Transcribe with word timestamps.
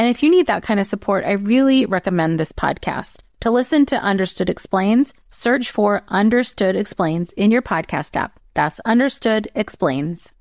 And 0.00 0.08
if 0.08 0.22
you 0.22 0.30
need 0.30 0.46
that 0.46 0.62
kind 0.62 0.80
of 0.80 0.86
support, 0.86 1.26
I 1.26 1.32
really 1.32 1.84
recommend 1.84 2.40
this 2.40 2.52
podcast. 2.52 3.18
To 3.40 3.50
listen 3.50 3.84
to 3.84 3.96
Understood 3.96 4.48
Explains, 4.48 5.12
search 5.30 5.70
for 5.70 6.04
Understood 6.08 6.74
Explains 6.74 7.32
in 7.32 7.50
your 7.50 7.60
podcast 7.60 8.16
app. 8.16 8.40
That's 8.54 8.80
Understood 8.86 9.48
Explains. 9.54 10.32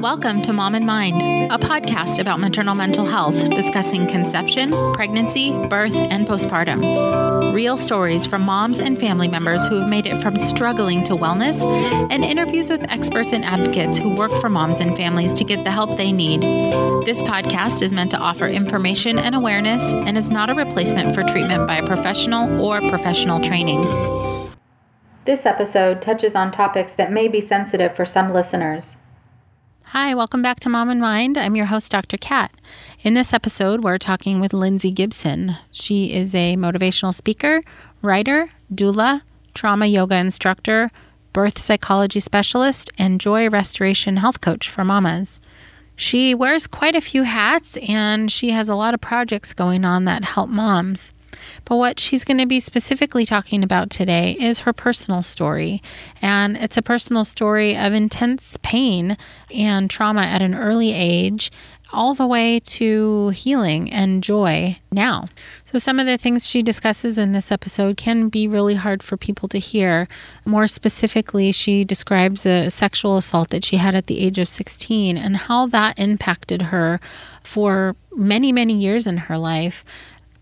Welcome 0.00 0.42
to 0.42 0.52
Mom 0.52 0.76
and 0.76 0.86
Mind, 0.86 1.22
a 1.50 1.58
podcast 1.58 2.20
about 2.20 2.38
maternal 2.38 2.76
mental 2.76 3.04
health 3.04 3.50
discussing 3.50 4.06
conception, 4.06 4.70
pregnancy, 4.92 5.50
birth, 5.66 5.94
and 5.96 6.24
postpartum. 6.24 7.52
Real 7.52 7.76
stories 7.76 8.24
from 8.24 8.42
moms 8.42 8.78
and 8.78 8.96
family 9.00 9.26
members 9.26 9.66
who 9.66 9.80
have 9.80 9.88
made 9.88 10.06
it 10.06 10.22
from 10.22 10.36
struggling 10.36 11.02
to 11.02 11.14
wellness, 11.14 11.66
and 12.12 12.24
interviews 12.24 12.70
with 12.70 12.88
experts 12.88 13.32
and 13.32 13.44
advocates 13.44 13.98
who 13.98 14.10
work 14.10 14.30
for 14.40 14.48
moms 14.48 14.78
and 14.78 14.96
families 14.96 15.32
to 15.32 15.42
get 15.42 15.64
the 15.64 15.72
help 15.72 15.96
they 15.96 16.12
need. 16.12 16.42
This 17.04 17.20
podcast 17.20 17.82
is 17.82 17.92
meant 17.92 18.12
to 18.12 18.18
offer 18.18 18.46
information 18.46 19.18
and 19.18 19.34
awareness 19.34 19.82
and 19.92 20.16
is 20.16 20.30
not 20.30 20.48
a 20.48 20.54
replacement 20.54 21.12
for 21.12 21.24
treatment 21.24 21.66
by 21.66 21.78
a 21.78 21.86
professional 21.86 22.60
or 22.60 22.86
professional 22.88 23.40
training. 23.40 23.82
This 25.26 25.44
episode 25.44 26.02
touches 26.02 26.36
on 26.36 26.52
topics 26.52 26.92
that 26.92 27.10
may 27.10 27.26
be 27.26 27.40
sensitive 27.40 27.96
for 27.96 28.04
some 28.04 28.32
listeners. 28.32 28.97
Hi, 29.92 30.14
welcome 30.14 30.42
back 30.42 30.60
to 30.60 30.68
Mom 30.68 30.90
and 30.90 31.00
Mind. 31.00 31.38
I'm 31.38 31.56
your 31.56 31.64
host, 31.64 31.90
Dr. 31.90 32.18
Kat. 32.18 32.52
In 33.00 33.14
this 33.14 33.32
episode, 33.32 33.82
we're 33.82 33.96
talking 33.96 34.38
with 34.38 34.52
Lindsay 34.52 34.90
Gibson. 34.90 35.56
She 35.70 36.12
is 36.12 36.34
a 36.34 36.56
motivational 36.56 37.14
speaker, 37.14 37.62
writer, 38.02 38.50
doula, 38.70 39.22
trauma 39.54 39.86
yoga 39.86 40.16
instructor, 40.16 40.90
birth 41.32 41.58
psychology 41.58 42.20
specialist, 42.20 42.90
and 42.98 43.18
joy 43.18 43.48
restoration 43.48 44.18
health 44.18 44.42
coach 44.42 44.68
for 44.68 44.84
mamas. 44.84 45.40
She 45.96 46.34
wears 46.34 46.66
quite 46.66 46.94
a 46.94 47.00
few 47.00 47.22
hats 47.22 47.78
and 47.78 48.30
she 48.30 48.50
has 48.50 48.68
a 48.68 48.74
lot 48.74 48.92
of 48.92 49.00
projects 49.00 49.54
going 49.54 49.86
on 49.86 50.04
that 50.04 50.22
help 50.22 50.50
moms. 50.50 51.12
But 51.64 51.76
what 51.76 52.00
she's 52.00 52.24
going 52.24 52.38
to 52.38 52.46
be 52.46 52.60
specifically 52.60 53.24
talking 53.24 53.62
about 53.62 53.90
today 53.90 54.36
is 54.40 54.60
her 54.60 54.72
personal 54.72 55.22
story. 55.22 55.82
And 56.22 56.56
it's 56.56 56.76
a 56.76 56.82
personal 56.82 57.24
story 57.24 57.76
of 57.76 57.92
intense 57.92 58.58
pain 58.62 59.16
and 59.52 59.90
trauma 59.90 60.22
at 60.22 60.42
an 60.42 60.54
early 60.54 60.92
age, 60.92 61.50
all 61.92 62.14
the 62.14 62.26
way 62.26 62.60
to 62.60 63.30
healing 63.30 63.90
and 63.90 64.22
joy 64.22 64.78
now. 64.92 65.26
So, 65.64 65.78
some 65.78 65.98
of 65.98 66.06
the 66.06 66.18
things 66.18 66.46
she 66.46 66.62
discusses 66.62 67.18
in 67.18 67.32
this 67.32 67.50
episode 67.50 67.96
can 67.96 68.28
be 68.28 68.46
really 68.46 68.74
hard 68.74 69.02
for 69.02 69.16
people 69.16 69.48
to 69.48 69.58
hear. 69.58 70.06
More 70.44 70.66
specifically, 70.66 71.52
she 71.52 71.84
describes 71.84 72.44
a 72.44 72.68
sexual 72.68 73.16
assault 73.16 73.50
that 73.50 73.64
she 73.64 73.76
had 73.76 73.94
at 73.94 74.06
the 74.06 74.20
age 74.20 74.38
of 74.38 74.48
16 74.48 75.16
and 75.16 75.36
how 75.36 75.66
that 75.68 75.98
impacted 75.98 76.62
her 76.62 77.00
for 77.42 77.96
many, 78.14 78.52
many 78.52 78.74
years 78.74 79.06
in 79.06 79.16
her 79.16 79.38
life 79.38 79.84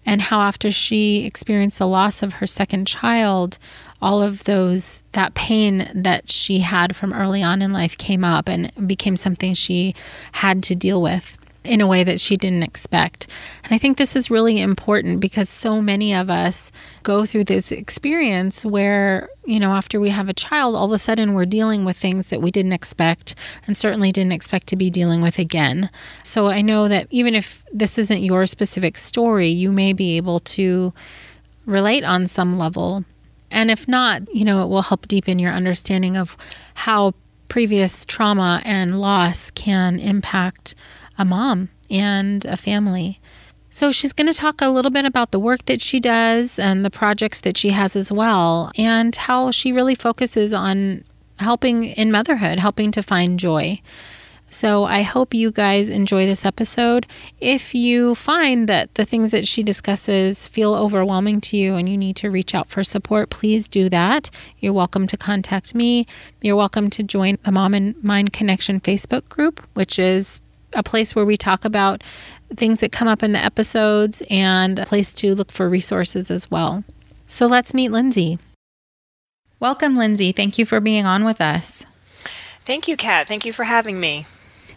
and 0.07 0.23
how 0.23 0.41
after 0.41 0.71
she 0.71 1.27
experienced 1.27 1.79
the 1.79 1.87
loss 1.87 2.23
of 2.23 2.35
her 2.35 2.47
second 2.47 2.87
child 2.87 3.59
all 4.01 4.23
of 4.23 4.45
those 4.45 5.03
that 5.13 5.35
pain 5.35 5.91
that 5.95 6.31
she 6.31 6.61
had 6.61 6.95
from 6.95 7.13
early 7.13 7.43
on 7.43 7.61
in 7.61 7.73
life 7.73 7.99
came 7.99 8.25
up 8.25 8.49
and 8.49 8.71
became 8.87 9.17
something 9.17 9.53
she 9.53 9.95
had 10.33 10.63
to 10.63 10.75
deal 10.75 11.03
with 11.03 11.37
in 11.67 11.81
a 11.81 11.87
way 11.87 12.05
that 12.05 12.21
she 12.21 12.37
didn't 12.37 12.63
expect. 12.63 13.27
And 13.65 13.75
I 13.75 13.79
think 13.79 13.97
this 13.97 14.17
is 14.17 14.31
really 14.31 14.61
important 14.61 15.21
because 15.21 15.49
so 15.49 15.83
many 15.83 16.15
of 16.15 16.31
us 16.31 16.73
go 17.03 17.27
through 17.27 17.45
this 17.45 17.73
experience 17.73 18.65
where, 18.65 19.29
you 19.45 19.61
know, 19.61 19.73
after 19.73 20.01
we 20.01 20.11
have 20.11 20.29
a 20.29 20.35
child, 20.35 20.77
all 20.77 20.87
of 20.87 20.93
a 20.93 20.99
sudden 20.99 21.35
we're 21.35 21.47
dealing 21.47 21.85
with 21.85 21.97
things 21.97 22.31
that 22.31 22.41
we 22.41 22.51
didn't 22.51 22.73
expect 22.73 23.35
and 23.67 23.77
certainly 23.77 24.13
didn't 24.13 24.33
expect 24.33 24.67
to 24.69 24.77
be 24.77 24.91
dealing 24.91 25.21
with 25.21 25.39
again. 25.39 25.91
So 26.23 26.49
I 26.49 26.63
know 26.63 26.89
that 26.89 27.07
even 27.11 27.35
if 27.35 27.65
this 27.73 27.99
isn't 27.99 28.23
your 28.23 28.47
specific 28.47 28.97
story, 28.97 29.49
you 29.49 29.73
may 29.73 29.93
be 29.93 30.17
able 30.17 30.41
to 30.41 30.93
relate 31.67 32.05
on 32.05 32.27
some 32.27 32.59
level. 32.59 33.05
And 33.51 33.71
if 33.71 33.87
not, 33.87 34.23
you 34.35 34.45
know, 34.45 34.63
it 34.63 34.69
will 34.69 34.83
help 34.83 35.07
deepen 35.09 35.39
your 35.39 35.53
understanding 35.53 36.17
of 36.17 36.37
how 36.75 37.15
previous 37.49 38.05
trauma 38.05 38.61
and 38.65 39.01
loss 39.01 39.51
can 39.53 39.99
impact 39.99 40.75
a 41.19 41.25
mom 41.25 41.69
and 41.91 42.45
a 42.45 42.57
family. 42.57 43.21
So, 43.71 43.93
she's 43.93 44.13
going 44.13 44.27
to 44.29 44.33
talk 44.33 44.63
a 44.63 44.71
little 44.71 44.91
bit 44.91 45.05
about 45.05 45.33
the 45.33 45.39
work 45.39 45.67
that 45.67 45.83
she 45.83 46.01
does 46.01 46.59
and 46.59 46.85
the 46.85 46.91
projects 46.91 47.43
that 47.43 47.59
she 47.59 47.71
has 47.71 47.95
as 47.95 48.11
well, 48.11 48.71
and 48.79 49.15
how 49.15 49.51
she 49.51 49.71
really 49.73 49.95
focuses 49.95 50.55
on 50.55 51.05
helping 51.39 51.85
in 51.85 52.11
motherhood, 52.11 52.59
helping 52.59 52.91
to 52.93 53.03
find 53.03 53.39
joy. 53.39 53.81
So 54.49 54.85
I 54.85 55.03
hope 55.03 55.35
you 55.35 55.51
guys 55.51 55.89
enjoy 55.89 56.25
this 56.25 56.47
episode. 56.47 57.07
If 57.41 57.75
you 57.75 58.15
find 58.15 58.69
that 58.69 58.95
the 58.95 59.05
things 59.05 59.33
that 59.33 59.47
she 59.47 59.63
discusses 59.63 60.47
feel 60.47 60.75
overwhelming 60.75 61.41
to 61.43 61.57
you 61.57 61.75
and 61.75 61.89
you 61.89 61.99
need 61.99 62.17
to 62.17 62.31
reach 62.31 62.55
out 62.55 62.69
for 62.69 62.85
support, 62.85 63.31
please 63.31 63.69
do 63.69 63.89
that. 63.89 64.31
You're 64.61 64.73
welcome 64.73 65.09
to 65.09 65.17
contact 65.17 65.75
me. 65.75 66.07
You're 66.43 66.57
welcome 66.57 66.91
to 66.91 67.03
join 67.03 67.39
the 67.43 67.53
Mom 67.53 67.75
and 67.75 68.03
Mind 68.05 68.33
Connection 68.33 68.81
Facebook 68.81 69.29
group, 69.29 69.67
which 69.75 69.99
is 69.99 70.41
a 70.73 70.83
place 70.83 71.15
where 71.15 71.25
we 71.25 71.37
talk 71.37 71.65
about 71.65 72.03
things 72.55 72.81
that 72.81 72.93
come 72.93 73.09
up 73.09 73.23
in 73.23 73.33
the 73.33 73.45
episodes 73.45 74.23
and 74.31 74.79
a 74.79 74.87
place 74.87 75.13
to 75.15 75.35
look 75.35 75.51
for 75.51 75.69
resources 75.69 76.31
as 76.31 76.51
well. 76.51 76.85
So 77.27 77.47
let's 77.47 77.75
meet 77.75 77.91
Lindsay. 77.91 78.39
Welcome, 79.59 79.97
Lindsay. 79.97 80.33
Thank 80.33 80.59
you 80.59 80.67
for 80.67 80.81
being 80.81 81.07
on 81.07 81.25
with 81.25 81.41
us. 81.41 81.87
Thank 82.65 82.89
you, 82.89 82.97
Kat. 82.97 83.27
Thank 83.27 83.47
you 83.47 83.53
for 83.53 83.65
having 83.65 83.99
me. 83.99 84.27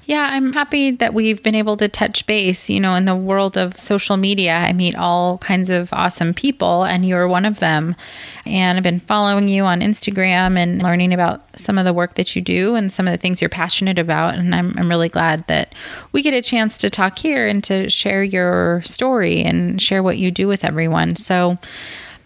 Yeah, 0.10 0.28
I'm 0.32 0.54
happy 0.54 0.90
that 0.90 1.14
we've 1.14 1.44
been 1.44 1.54
able 1.54 1.78
to 1.78 1.88
touch 1.88 2.26
base. 2.26 2.68
You 2.68 2.80
know, 2.80 2.96
in 2.96 3.06
the 3.06 3.16
world 3.16 3.56
of 3.56 3.80
social 3.80 4.18
media, 4.18 4.58
I 4.58 4.74
meet 4.74 4.96
all 4.96 5.38
kinds 5.38 5.70
of 5.70 5.94
awesome 5.94 6.34
people, 6.34 6.84
and 6.84 7.06
you're 7.06 7.28
one 7.28 7.46
of 7.46 7.60
them. 7.60 7.96
And 8.44 8.76
I've 8.76 8.84
been 8.84 9.02
following 9.02 9.48
you 9.48 9.66
on 9.66 9.82
Instagram 9.82 10.58
and 10.58 10.82
learning 10.82 11.14
about 11.14 11.44
some 11.56 11.78
of 11.78 11.86
the 11.86 11.94
work 11.94 12.16
that 12.16 12.36
you 12.36 12.42
do 12.42 12.74
and 12.74 12.92
some 12.92 13.08
of 13.08 13.12
the 13.12 13.20
things 13.20 13.40
you're 13.40 13.52
passionate 13.52 14.00
about. 14.00 14.34
And 14.34 14.56
I'm, 14.56 14.74
I'm 14.80 14.90
really 14.90 15.10
glad 15.10 15.46
that 15.46 15.76
we 16.12 16.24
get 16.24 16.34
a 16.34 16.42
chance 16.42 16.76
to 16.80 16.90
talk 16.90 17.20
here 17.20 17.46
and 17.46 17.64
to 17.66 17.88
share 17.88 18.24
your 18.24 18.82
story 18.82 19.44
and 19.44 19.80
share 19.80 20.02
what 20.02 20.18
you 20.18 20.32
do 20.32 20.48
with 20.48 20.64
everyone. 20.64 21.18
So, 21.18 21.60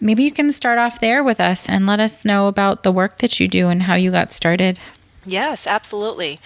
maybe 0.00 0.22
you 0.22 0.32
can 0.32 0.52
start 0.52 0.78
off 0.78 1.00
there 1.00 1.22
with 1.22 1.38
us 1.38 1.68
and 1.68 1.86
let 1.86 2.00
us 2.00 2.24
know 2.24 2.48
about 2.48 2.82
the 2.82 2.92
work 2.92 3.18
that 3.18 3.38
you 3.40 3.46
do 3.46 3.68
and 3.68 3.82
how 3.82 3.94
you 3.94 4.10
got 4.10 4.32
started. 4.32 4.78
Yes, 5.26 5.66
absolutely. 5.66 6.40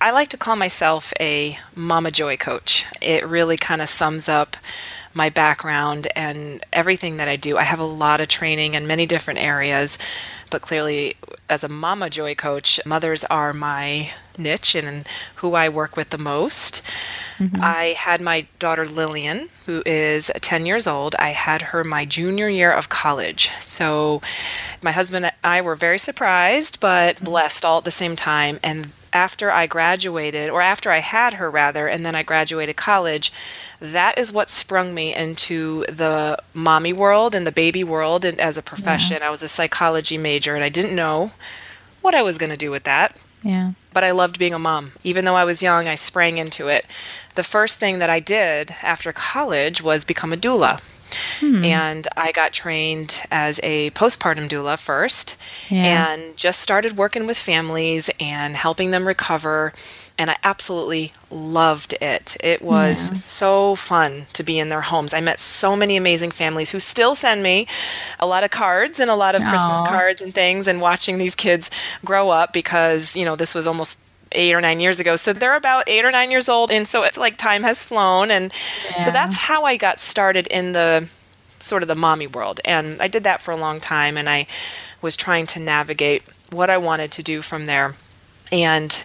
I 0.00 0.12
like 0.12 0.28
to 0.28 0.36
call 0.36 0.54
myself 0.54 1.12
a 1.18 1.58
Mama 1.74 2.12
Joy 2.12 2.36
coach. 2.36 2.86
It 3.02 3.26
really 3.26 3.56
kind 3.56 3.82
of 3.82 3.88
sums 3.88 4.28
up 4.28 4.56
my 5.12 5.28
background 5.28 6.06
and 6.14 6.64
everything 6.72 7.16
that 7.16 7.26
I 7.26 7.34
do. 7.34 7.58
I 7.58 7.64
have 7.64 7.80
a 7.80 7.84
lot 7.84 8.20
of 8.20 8.28
training 8.28 8.74
in 8.74 8.86
many 8.86 9.06
different 9.06 9.40
areas, 9.40 9.98
but 10.48 10.62
clearly, 10.62 11.16
as 11.48 11.64
a 11.64 11.68
mama 11.68 12.10
joy 12.10 12.34
coach, 12.34 12.80
mothers 12.84 13.24
are 13.24 13.52
my 13.52 14.10
niche 14.36 14.74
and 14.74 15.06
who 15.36 15.54
I 15.54 15.68
work 15.68 15.96
with 15.96 16.10
the 16.10 16.18
most. 16.18 16.82
Mm-hmm. 17.38 17.60
I 17.62 17.94
had 17.98 18.20
my 18.20 18.46
daughter 18.58 18.86
Lillian, 18.86 19.48
who 19.66 19.82
is 19.86 20.30
10 20.40 20.66
years 20.66 20.86
old. 20.86 21.14
I 21.18 21.30
had 21.30 21.62
her 21.62 21.84
my 21.84 22.04
junior 22.04 22.48
year 22.48 22.72
of 22.72 22.88
college. 22.88 23.50
So 23.60 24.22
my 24.82 24.92
husband 24.92 25.26
and 25.26 25.34
I 25.44 25.60
were 25.60 25.76
very 25.76 25.98
surprised, 25.98 26.80
but 26.80 27.16
mm-hmm. 27.16 27.24
blessed 27.24 27.64
all 27.64 27.78
at 27.78 27.84
the 27.84 27.90
same 27.90 28.16
time. 28.16 28.58
And 28.62 28.92
after 29.12 29.50
I 29.50 29.66
graduated, 29.66 30.50
or 30.50 30.60
after 30.60 30.90
I 30.90 30.98
had 30.98 31.34
her 31.34 31.50
rather, 31.50 31.86
and 31.86 32.04
then 32.04 32.14
I 32.14 32.22
graduated 32.22 32.76
college, 32.76 33.32
that 33.80 34.18
is 34.18 34.32
what 34.32 34.50
sprung 34.50 34.94
me 34.94 35.14
into 35.14 35.84
the 35.88 36.38
mommy 36.54 36.92
world 36.92 37.34
and 37.34 37.46
the 37.46 37.52
baby 37.52 37.84
world 37.84 38.24
and 38.24 38.40
as 38.40 38.58
a 38.58 38.62
profession. 38.62 39.18
Yeah. 39.20 39.28
I 39.28 39.30
was 39.30 39.42
a 39.42 39.48
psychology 39.48 40.18
major 40.18 40.37
and 40.54 40.64
I 40.64 40.68
didn't 40.68 40.96
know 40.96 41.32
what 42.00 42.14
I 42.14 42.22
was 42.22 42.38
going 42.38 42.50
to 42.50 42.56
do 42.56 42.70
with 42.70 42.84
that. 42.84 43.16
Yeah. 43.42 43.72
But 43.92 44.04
I 44.04 44.10
loved 44.10 44.38
being 44.38 44.54
a 44.54 44.58
mom. 44.58 44.92
Even 45.04 45.24
though 45.24 45.36
I 45.36 45.44
was 45.44 45.62
young, 45.62 45.86
I 45.88 45.94
sprang 45.94 46.38
into 46.38 46.68
it. 46.68 46.86
The 47.34 47.44
first 47.44 47.78
thing 47.78 47.98
that 48.00 48.10
I 48.10 48.20
did 48.20 48.74
after 48.82 49.12
college 49.12 49.82
was 49.82 50.04
become 50.04 50.32
a 50.32 50.36
doula. 50.36 50.80
Hmm. 51.40 51.64
And 51.64 52.08
I 52.16 52.32
got 52.32 52.52
trained 52.52 53.20
as 53.30 53.60
a 53.62 53.90
postpartum 53.90 54.48
doula 54.48 54.78
first 54.78 55.36
yeah. 55.70 56.12
and 56.12 56.36
just 56.36 56.60
started 56.60 56.96
working 56.96 57.26
with 57.26 57.38
families 57.38 58.10
and 58.20 58.56
helping 58.56 58.90
them 58.90 59.06
recover 59.06 59.72
and 60.18 60.30
I 60.30 60.36
absolutely 60.42 61.12
loved 61.30 61.94
it. 62.00 62.36
It 62.40 62.60
was 62.60 63.10
yeah. 63.10 63.14
so 63.14 63.74
fun 63.76 64.26
to 64.32 64.42
be 64.42 64.58
in 64.58 64.68
their 64.68 64.80
homes. 64.80 65.14
I 65.14 65.20
met 65.20 65.38
so 65.38 65.76
many 65.76 65.96
amazing 65.96 66.32
families 66.32 66.70
who 66.70 66.80
still 66.80 67.14
send 67.14 67.42
me 67.42 67.66
a 68.18 68.26
lot 68.26 68.42
of 68.42 68.50
cards 68.50 68.98
and 68.98 69.10
a 69.10 69.14
lot 69.14 69.36
of 69.36 69.42
Aww. 69.42 69.48
Christmas 69.48 69.80
cards 69.82 70.20
and 70.20 70.34
things 70.34 70.66
and 70.66 70.80
watching 70.80 71.18
these 71.18 71.36
kids 71.36 71.70
grow 72.04 72.30
up 72.30 72.52
because, 72.52 73.16
you 73.16 73.24
know, 73.24 73.36
this 73.36 73.54
was 73.54 73.66
almost 73.68 74.00
eight 74.32 74.52
or 74.52 74.60
nine 74.60 74.80
years 74.80 74.98
ago. 74.98 75.14
So 75.14 75.32
they're 75.32 75.56
about 75.56 75.88
eight 75.88 76.04
or 76.04 76.10
nine 76.10 76.32
years 76.32 76.48
old. 76.48 76.72
And 76.72 76.86
so 76.86 77.04
it's 77.04 77.16
like 77.16 77.36
time 77.36 77.62
has 77.62 77.82
flown. 77.84 78.30
And 78.32 78.52
yeah. 78.90 79.06
so 79.06 79.10
that's 79.12 79.36
how 79.36 79.64
I 79.64 79.76
got 79.76 80.00
started 80.00 80.48
in 80.48 80.72
the 80.72 81.08
sort 81.60 81.82
of 81.82 81.88
the 81.88 81.94
mommy 81.94 82.26
world. 82.26 82.60
And 82.64 83.00
I 83.00 83.06
did 83.06 83.24
that 83.24 83.40
for 83.40 83.52
a 83.52 83.56
long 83.56 83.78
time. 83.78 84.16
And 84.18 84.28
I 84.28 84.48
was 85.00 85.16
trying 85.16 85.46
to 85.46 85.60
navigate 85.60 86.24
what 86.50 86.70
I 86.70 86.78
wanted 86.78 87.12
to 87.12 87.22
do 87.22 87.40
from 87.40 87.66
there. 87.66 87.94
And 88.50 89.04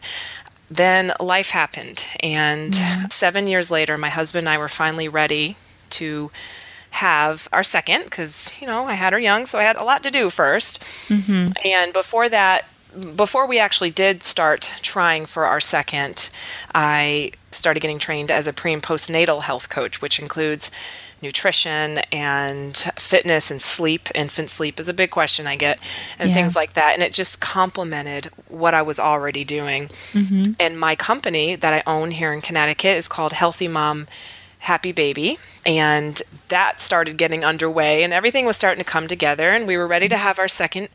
then 0.76 1.14
life 1.20 1.50
happened. 1.50 2.06
And 2.22 2.76
yeah. 2.76 3.08
seven 3.10 3.48
years 3.48 3.70
later, 3.70 3.98
my 3.98 4.10
husband 4.10 4.48
and 4.48 4.54
I 4.54 4.58
were 4.58 4.70
finally 4.70 5.08
ready 5.08 5.58
to 5.92 6.32
have 6.92 7.48
our 7.52 7.64
second 7.64 8.04
because, 8.04 8.56
you 8.62 8.68
know, 8.68 8.86
I 8.86 8.94
had 8.94 9.14
her 9.14 9.20
young, 9.20 9.46
so 9.46 9.60
I 9.60 9.64
had 9.64 9.78
a 9.78 9.84
lot 9.84 10.04
to 10.04 10.12
do 10.12 10.28
1st 10.28 10.80
mm-hmm. 11.10 11.68
And 11.68 11.92
before 11.92 12.30
that, 12.30 12.66
before 13.16 13.48
we 13.48 13.58
actually 13.58 13.90
did 13.90 14.24
start 14.24 14.72
trying 14.82 15.26
for 15.26 15.46
our 15.46 15.60
second, 15.60 16.30
I 16.76 17.32
started 17.52 17.80
getting 17.80 18.00
trained 18.00 18.30
as 18.30 18.48
a 18.48 18.54
pre 18.54 18.74
and 18.74 18.84
postnatal 18.84 19.42
health 19.42 19.70
coach, 19.70 20.02
which 20.02 20.20
includes 20.20 20.70
nutrition 21.24 22.00
and 22.12 22.78
fitness 22.98 23.50
and 23.50 23.60
sleep. 23.60 24.10
Infant 24.14 24.52
sleep 24.52 24.80
is 24.80 24.88
a 24.88 24.94
big 24.94 25.10
question 25.10 25.48
I 25.48 25.56
get, 25.56 25.80
and 26.20 26.30
yeah. 26.30 26.36
things 26.36 26.56
like 26.56 26.74
that. 26.74 26.94
And 26.94 27.02
it 27.02 27.14
just 27.14 27.42
complemented 27.42 28.28
what 28.48 28.76
I 28.76 28.84
was 28.84 29.00
already 29.00 29.44
doing. 29.44 29.88
Mm-hmm. 29.88 30.54
And 30.60 30.80
my 30.80 30.96
company 30.96 31.56
that 31.56 31.74
I 31.74 31.82
own 31.88 32.12
here 32.12 32.32
in 32.32 32.42
Connecticut 32.42 32.98
is 32.98 33.08
called 33.08 33.34
Healthy 33.34 33.70
Mom 33.70 34.08
Happy 34.60 34.92
Baby. 34.92 35.40
And 35.66 36.22
that 36.50 36.80
started 36.80 37.18
getting 37.18 37.44
underway, 37.44 38.04
and 38.04 38.14
everything 38.14 38.46
was 38.46 38.56
starting 38.56 38.84
to 38.84 38.90
come 38.90 39.08
together. 39.08 39.50
And 39.50 39.66
we 39.66 39.78
were 39.78 39.88
ready 39.88 40.08
to 40.10 40.18
have 40.18 40.38
our 40.38 40.48
second 40.48 40.90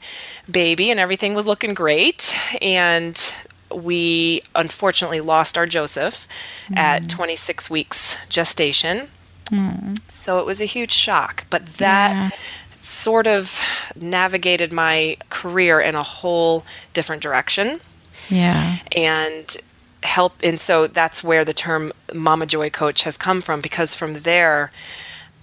baby, 0.48 0.90
and 0.90 1.00
everything 1.00 1.34
was 1.34 1.46
looking 1.46 1.74
great. 1.74 2.36
And 2.62 3.34
we 3.74 4.40
unfortunately 4.54 5.20
lost 5.20 5.58
our 5.58 5.66
Joseph 5.66 6.26
mm. 6.68 6.76
at 6.76 7.08
26 7.08 7.68
weeks 7.68 8.16
gestation. 8.28 9.08
Mm. 9.50 9.98
So 10.08 10.38
it 10.38 10.46
was 10.46 10.60
a 10.60 10.64
huge 10.64 10.92
shock. 10.92 11.44
But 11.50 11.66
that 11.78 12.12
yeah. 12.12 12.30
sort 12.76 13.26
of 13.26 13.60
navigated 13.96 14.72
my 14.72 15.16
career 15.30 15.80
in 15.80 15.94
a 15.94 16.02
whole 16.02 16.64
different 16.92 17.22
direction. 17.22 17.80
Yeah. 18.28 18.76
And 18.94 19.56
help 20.02 20.34
and 20.42 20.60
so 20.60 20.86
that's 20.86 21.24
where 21.24 21.44
the 21.44 21.52
term 21.52 21.92
mama 22.14 22.46
joy 22.46 22.70
coach 22.70 23.02
has 23.02 23.16
come 23.16 23.40
from 23.40 23.60
because 23.60 23.94
from 23.94 24.14
there 24.14 24.70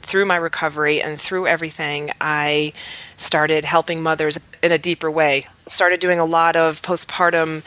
through 0.02 0.26
my 0.26 0.36
recovery 0.36 1.02
and 1.02 1.20
through 1.20 1.46
everything 1.46 2.10
i 2.22 2.72
started 3.18 3.66
helping 3.66 4.02
mothers 4.02 4.40
in 4.64 4.72
a 4.72 4.78
deeper 4.78 5.12
way 5.12 5.46
started 5.68 6.00
doing 6.00 6.20
a 6.20 6.26
lot 6.26 6.56
of 6.56 6.82
postpartum 6.82 7.66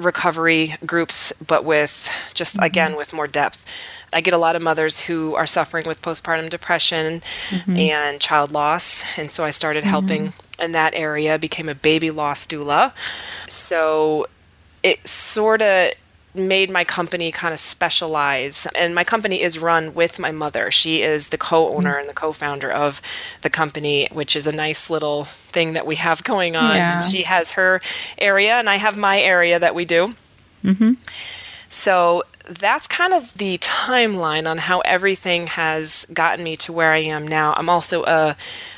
recovery 0.00 0.76
groups 0.84 1.32
but 1.46 1.64
with 1.64 2.10
just 2.34 2.56
mm-hmm. 2.56 2.64
again 2.64 2.96
with 2.96 3.12
more 3.12 3.26
depth 3.26 3.66
I 4.12 4.20
get 4.20 4.34
a 4.34 4.38
lot 4.38 4.56
of 4.56 4.62
mothers 4.62 5.00
who 5.00 5.34
are 5.34 5.46
suffering 5.46 5.86
with 5.86 6.02
postpartum 6.02 6.50
depression 6.50 7.22
mm-hmm. 7.48 7.76
and 7.76 8.20
child 8.20 8.52
loss. 8.52 9.18
And 9.18 9.30
so 9.30 9.44
I 9.44 9.50
started 9.50 9.84
mm-hmm. 9.84 9.90
helping 9.90 10.32
in 10.58 10.72
that 10.72 10.94
area, 10.94 11.38
became 11.38 11.68
a 11.68 11.74
baby 11.74 12.10
loss 12.10 12.46
doula. 12.46 12.92
So 13.48 14.26
it 14.82 15.06
sort 15.06 15.62
of 15.62 15.92
made 16.34 16.70
my 16.70 16.84
company 16.84 17.32
kind 17.32 17.52
of 17.52 17.58
specialize 17.58 18.66
and 18.74 18.94
my 18.94 19.02
company 19.02 19.42
is 19.42 19.58
run 19.58 19.94
with 19.94 20.18
my 20.18 20.30
mother 20.30 20.70
she 20.70 21.02
is 21.02 21.28
the 21.28 21.38
co-owner 21.38 21.90
mm-hmm. 21.90 22.00
and 22.00 22.08
the 22.08 22.14
co-founder 22.14 22.70
of 22.70 23.02
the 23.42 23.50
company 23.50 24.08
which 24.12 24.36
is 24.36 24.46
a 24.46 24.52
nice 24.52 24.90
little 24.90 25.24
thing 25.24 25.72
that 25.72 25.86
we 25.86 25.96
have 25.96 26.22
going 26.22 26.54
on 26.54 26.76
yeah. 26.76 26.98
she 27.00 27.22
has 27.22 27.52
her 27.52 27.80
area 28.18 28.54
and 28.54 28.70
i 28.70 28.76
have 28.76 28.96
my 28.96 29.20
area 29.20 29.58
that 29.58 29.74
we 29.74 29.84
do 29.84 30.14
mm-hmm. 30.64 30.92
so 31.68 32.22
that's 32.48 32.86
kind 32.86 33.12
of 33.12 33.34
the 33.34 33.58
timeline 33.58 34.48
on 34.48 34.58
how 34.58 34.80
everything 34.80 35.46
has 35.48 36.06
gotten 36.12 36.44
me 36.44 36.56
to 36.56 36.72
where 36.72 36.92
I 36.92 36.98
am 36.98 37.28
now. 37.28 37.54
I'm 37.56 37.68
also 37.68 38.02
a 38.04 38.36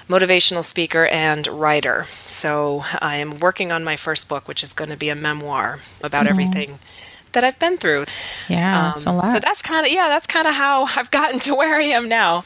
motivational 0.09 0.63
speaker 0.63 1.07
and 1.07 1.47
writer. 1.47 2.05
So 2.27 2.83
I 3.01 3.17
am 3.17 3.39
working 3.39 3.73
on 3.73 3.83
my 3.83 3.97
first 3.97 4.29
book, 4.29 4.47
which 4.47 4.63
is 4.63 4.75
going 4.75 4.91
to 4.91 4.97
be 4.97 5.09
a 5.09 5.15
memoir 5.15 5.79
about 6.03 6.25
mm-hmm. 6.25 6.29
everything 6.29 6.79
that 7.33 7.45
I've 7.45 7.59
been 7.59 7.77
through. 7.77 8.05
Yeah, 8.49 8.93
um, 8.95 9.03
a 9.07 9.17
lot. 9.17 9.31
So 9.31 9.41
that's 9.41 9.63
kind 9.63 9.87
of 9.87 9.93
yeah, 9.93 10.09
that's 10.09 10.27
kind 10.27 10.47
of 10.47 10.55
how 10.55 10.85
I've 10.97 11.11
gotten 11.11 11.41
to 11.41 11.55
where 11.55 11.77
I 11.77 11.85
am 11.85 12.09
now. 12.09 12.43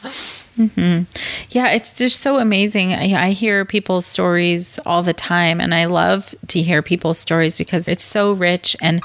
Mm-hmm. 0.57 1.03
Yeah, 1.51 1.69
it's 1.69 1.97
just 1.97 2.21
so 2.21 2.37
amazing. 2.37 2.93
I, 2.93 3.27
I 3.27 3.31
hear 3.31 3.63
people's 3.63 4.05
stories 4.05 4.79
all 4.85 5.03
the 5.03 5.13
time, 5.13 5.61
and 5.61 5.73
I 5.73 5.85
love 5.85 6.33
to 6.47 6.61
hear 6.61 6.81
people's 6.81 7.19
stories 7.19 7.57
because 7.57 7.87
it's 7.87 8.03
so 8.03 8.33
rich, 8.33 8.75
and 8.81 9.01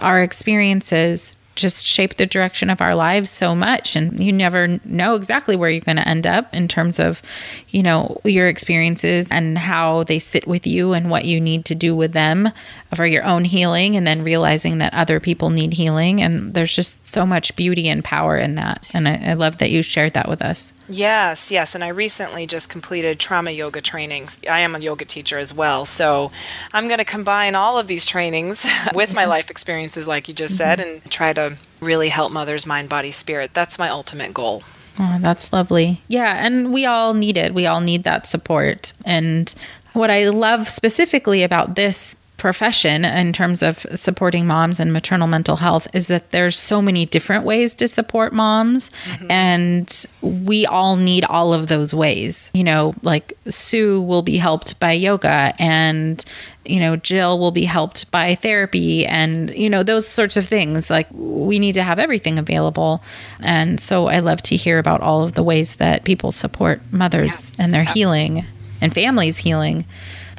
our 0.00 0.22
experiences 0.22 1.34
just 1.54 1.86
shape 1.86 2.16
the 2.16 2.26
direction 2.26 2.70
of 2.70 2.80
our 2.80 2.94
lives 2.94 3.30
so 3.30 3.54
much. 3.54 3.96
And 3.96 4.18
you 4.18 4.32
never 4.32 4.80
know 4.84 5.14
exactly 5.14 5.56
where 5.56 5.70
you're 5.70 5.80
going 5.80 5.96
to 5.96 6.08
end 6.08 6.26
up 6.26 6.52
in 6.54 6.68
terms 6.68 6.98
of 6.98 7.22
you 7.68 7.82
know 7.82 8.20
your 8.24 8.48
experiences 8.48 9.30
and 9.30 9.58
how 9.58 10.04
they 10.04 10.18
sit 10.18 10.46
with 10.46 10.66
you 10.66 10.92
and 10.92 11.10
what 11.10 11.24
you 11.24 11.40
need 11.40 11.64
to 11.66 11.74
do 11.74 11.94
with 11.94 12.12
them 12.12 12.50
for 12.94 13.06
your 13.06 13.24
own 13.24 13.44
healing 13.44 13.96
and 13.96 14.06
then 14.06 14.22
realizing 14.22 14.78
that 14.78 14.94
other 14.94 15.20
people 15.20 15.50
need 15.50 15.72
healing. 15.72 16.22
And 16.22 16.54
there's 16.54 16.74
just 16.74 17.06
so 17.06 17.26
much 17.26 17.54
beauty 17.56 17.88
and 17.88 18.04
power 18.04 18.36
in 18.36 18.54
that. 18.56 18.86
And 18.92 19.08
I, 19.08 19.30
I 19.30 19.32
love 19.34 19.58
that 19.58 19.70
you 19.70 19.82
shared 19.82 20.14
that 20.14 20.28
with 20.28 20.42
us 20.42 20.71
Yes, 20.88 21.50
yes. 21.50 21.74
And 21.74 21.82
I 21.84 21.88
recently 21.88 22.46
just 22.46 22.68
completed 22.68 23.18
trauma 23.18 23.50
yoga 23.50 23.80
trainings. 23.80 24.38
I 24.48 24.60
am 24.60 24.74
a 24.74 24.78
yoga 24.78 25.04
teacher 25.04 25.38
as 25.38 25.54
well. 25.54 25.84
So 25.84 26.32
I'm 26.72 26.86
going 26.86 26.98
to 26.98 27.04
combine 27.04 27.54
all 27.54 27.78
of 27.78 27.86
these 27.86 28.04
trainings 28.04 28.66
with 28.94 29.14
my 29.14 29.24
life 29.24 29.50
experiences, 29.50 30.06
like 30.06 30.28
you 30.28 30.34
just 30.34 30.56
said, 30.56 30.78
mm-hmm. 30.78 31.02
and 31.02 31.10
try 31.10 31.32
to 31.32 31.56
really 31.80 32.08
help 32.08 32.32
mothers, 32.32 32.66
mind, 32.66 32.88
body, 32.88 33.10
spirit. 33.10 33.54
That's 33.54 33.78
my 33.78 33.88
ultimate 33.88 34.34
goal. 34.34 34.62
Oh, 34.98 35.18
that's 35.20 35.52
lovely. 35.52 36.02
Yeah. 36.08 36.44
And 36.44 36.72
we 36.72 36.84
all 36.84 37.14
need 37.14 37.36
it. 37.36 37.54
We 37.54 37.66
all 37.66 37.80
need 37.80 38.04
that 38.04 38.26
support. 38.26 38.92
And 39.04 39.54
what 39.94 40.10
I 40.10 40.28
love 40.28 40.68
specifically 40.68 41.42
about 41.42 41.76
this 41.76 42.16
profession 42.42 43.04
in 43.04 43.32
terms 43.32 43.62
of 43.62 43.86
supporting 43.94 44.48
moms 44.48 44.80
and 44.80 44.92
maternal 44.92 45.28
mental 45.28 45.54
health 45.54 45.86
is 45.92 46.08
that 46.08 46.32
there's 46.32 46.58
so 46.58 46.82
many 46.82 47.06
different 47.06 47.44
ways 47.44 47.72
to 47.72 47.86
support 47.86 48.32
moms. 48.32 48.90
Mm-hmm. 49.04 49.30
and 49.30 50.06
we 50.22 50.66
all 50.66 50.96
need 50.96 51.24
all 51.26 51.54
of 51.54 51.68
those 51.68 51.94
ways. 51.94 52.50
You 52.52 52.64
know 52.64 52.94
like 53.02 53.38
sue 53.48 54.02
will 54.02 54.22
be 54.22 54.38
helped 54.38 54.80
by 54.80 54.90
yoga 54.90 55.54
and 55.60 56.24
you 56.64 56.80
know 56.80 56.96
jill 56.96 57.38
will 57.38 57.52
be 57.52 57.64
helped 57.64 58.10
by 58.10 58.34
therapy 58.34 59.06
and 59.06 59.50
you 59.50 59.70
know 59.70 59.84
those 59.84 60.08
sorts 60.08 60.36
of 60.36 60.44
things. 60.44 60.90
Like 60.90 61.06
we 61.12 61.60
need 61.60 61.74
to 61.74 61.84
have 61.84 62.00
everything 62.00 62.40
available. 62.40 63.04
And 63.44 63.78
so 63.78 64.08
i 64.08 64.18
love 64.18 64.42
to 64.42 64.56
hear 64.56 64.80
about 64.80 65.00
all 65.00 65.22
of 65.22 65.34
the 65.34 65.44
ways 65.44 65.76
that 65.76 66.02
people 66.02 66.32
support 66.32 66.80
mothers 66.90 67.30
yes. 67.30 67.56
and 67.60 67.72
their 67.72 67.84
healing 67.84 68.44
and 68.80 68.92
families 68.92 69.38
healing 69.38 69.84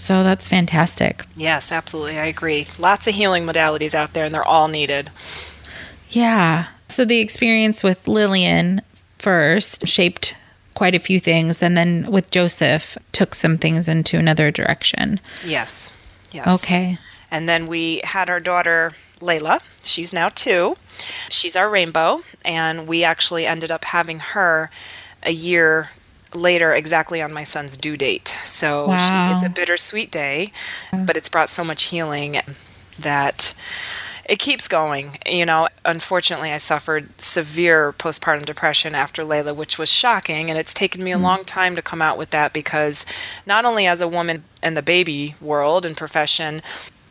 so 0.04 0.22
that's 0.22 0.50
fantastic. 0.50 1.26
Yes, 1.34 1.72
absolutely. 1.72 2.20
I 2.20 2.26
agree. 2.26 2.68
Lots 2.78 3.08
of 3.08 3.16
healing 3.16 3.46
modalities 3.46 3.96
out 3.96 4.12
there, 4.12 4.26
and 4.26 4.34
they're 4.34 4.46
all 4.46 4.68
needed. 4.68 5.10
Yeah. 6.10 6.68
So 6.90 7.06
the 7.06 7.20
experience 7.20 7.84
with 7.84 8.06
Lillian 8.06 8.82
first 9.20 9.88
shaped 9.88 10.36
quite 10.74 10.94
a 10.94 11.00
few 11.00 11.22
things. 11.22 11.64
And 11.64 11.78
then 11.78 12.12
with 12.12 12.32
Joseph, 12.32 12.98
took 13.14 13.34
some 13.34 13.58
things 13.58 13.88
into 13.88 14.18
another 14.18 14.52
direction. 14.52 15.22
Yes. 15.46 15.94
Yes. 16.34 16.48
Okay. 16.62 16.98
And 17.32 17.48
then 17.48 17.68
we 17.68 18.02
had 18.04 18.30
our 18.30 18.42
daughter, 18.42 18.92
Layla. 19.22 19.64
She's 19.84 20.14
now 20.14 20.28
two. 20.28 20.76
She's 21.30 21.56
our 21.56 21.70
rainbow. 21.70 22.20
And 22.44 22.88
we 22.88 23.06
actually 23.06 23.46
ended 23.46 23.72
up 23.72 23.86
having 23.86 24.20
her 24.20 24.70
a 25.24 25.32
year 25.32 25.92
later, 26.36 26.74
exactly 26.74 27.22
on 27.22 27.34
my 27.34 27.44
son's 27.44 27.78
due 27.78 27.98
date. 27.98 28.28
So 28.44 28.88
Wow. 28.88 28.98
she, 28.98 29.36
it's 29.36 29.44
a 29.44 29.50
bittersweet 29.50 30.12
day, 30.12 30.52
mm. 30.92 31.06
but 31.06 31.18
it's 31.18 31.30
brought 31.30 31.50
so 31.50 31.64
much 31.64 31.84
healing 31.86 32.40
that 33.00 33.54
it 34.26 34.40
keeps 34.40 34.68
going. 34.68 35.18
You 35.26 35.46
know, 35.46 35.68
unfortunately, 35.84 36.52
I 36.52 36.58
suffered 36.58 37.10
severe 37.20 37.94
postpartum 37.94 38.46
depression 38.46 38.96
after 38.96 39.24
Layla, 39.24 39.56
which 39.56 39.78
was 39.78 39.90
shocking. 39.92 40.50
And 40.50 40.58
it's 40.58 40.74
taken 40.74 41.04
me 41.04 41.12
a 41.12 41.18
mm. 41.18 41.24
long 41.24 41.44
time 41.44 41.76
to 41.76 41.82
come 41.82 42.02
out 42.02 42.18
with 42.18 42.30
that 42.30 42.54
because 42.54 43.06
not 43.46 43.66
only 43.66 43.86
as 43.86 44.02
a 44.02 44.08
woman 44.08 44.44
in 44.62 44.76
the 44.76 44.82
baby 44.82 45.36
world 45.42 45.86
and 45.86 45.98
profession, 45.98 46.62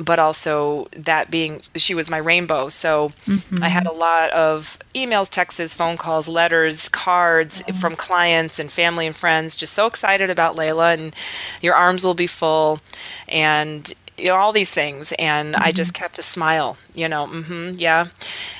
but 0.02 0.18
also 0.18 0.88
that 0.96 1.30
being 1.30 1.62
she 1.76 1.94
was 1.94 2.10
my 2.10 2.18
rainbow. 2.18 2.68
So 2.68 3.12
I 3.60 3.68
had 3.68 3.86
a 3.86 3.92
lot 3.92 4.30
of 4.30 4.78
emails, 4.94 5.30
texts, 5.30 5.74
phone 5.74 5.96
calls, 5.96 6.28
letters, 6.28 6.88
cards 6.88 7.62
from 7.80 7.96
clients 7.96 8.58
and 8.58 8.70
family 8.70 9.06
and 9.06 9.14
friends, 9.16 9.56
just 9.56 9.72
so 9.72 9.86
excited 9.86 10.30
about 10.30 10.56
Layla 10.56 10.94
and 10.94 11.14
your 11.60 11.74
arms 11.74 12.04
will 12.04 12.14
be 12.14 12.26
full 12.26 12.80
and 13.28 13.92
you 14.18 14.26
know 14.26 14.36
all 14.36 14.52
these 14.52 14.70
things. 14.70 15.12
And 15.18 15.56
i 15.56 15.72
just 15.72 15.94
kept 15.94 16.18
a 16.18 16.22
smile 16.22 16.76
you 16.94 17.08
know 17.08 17.26
hmm 17.26 17.70
yeah. 17.76 18.06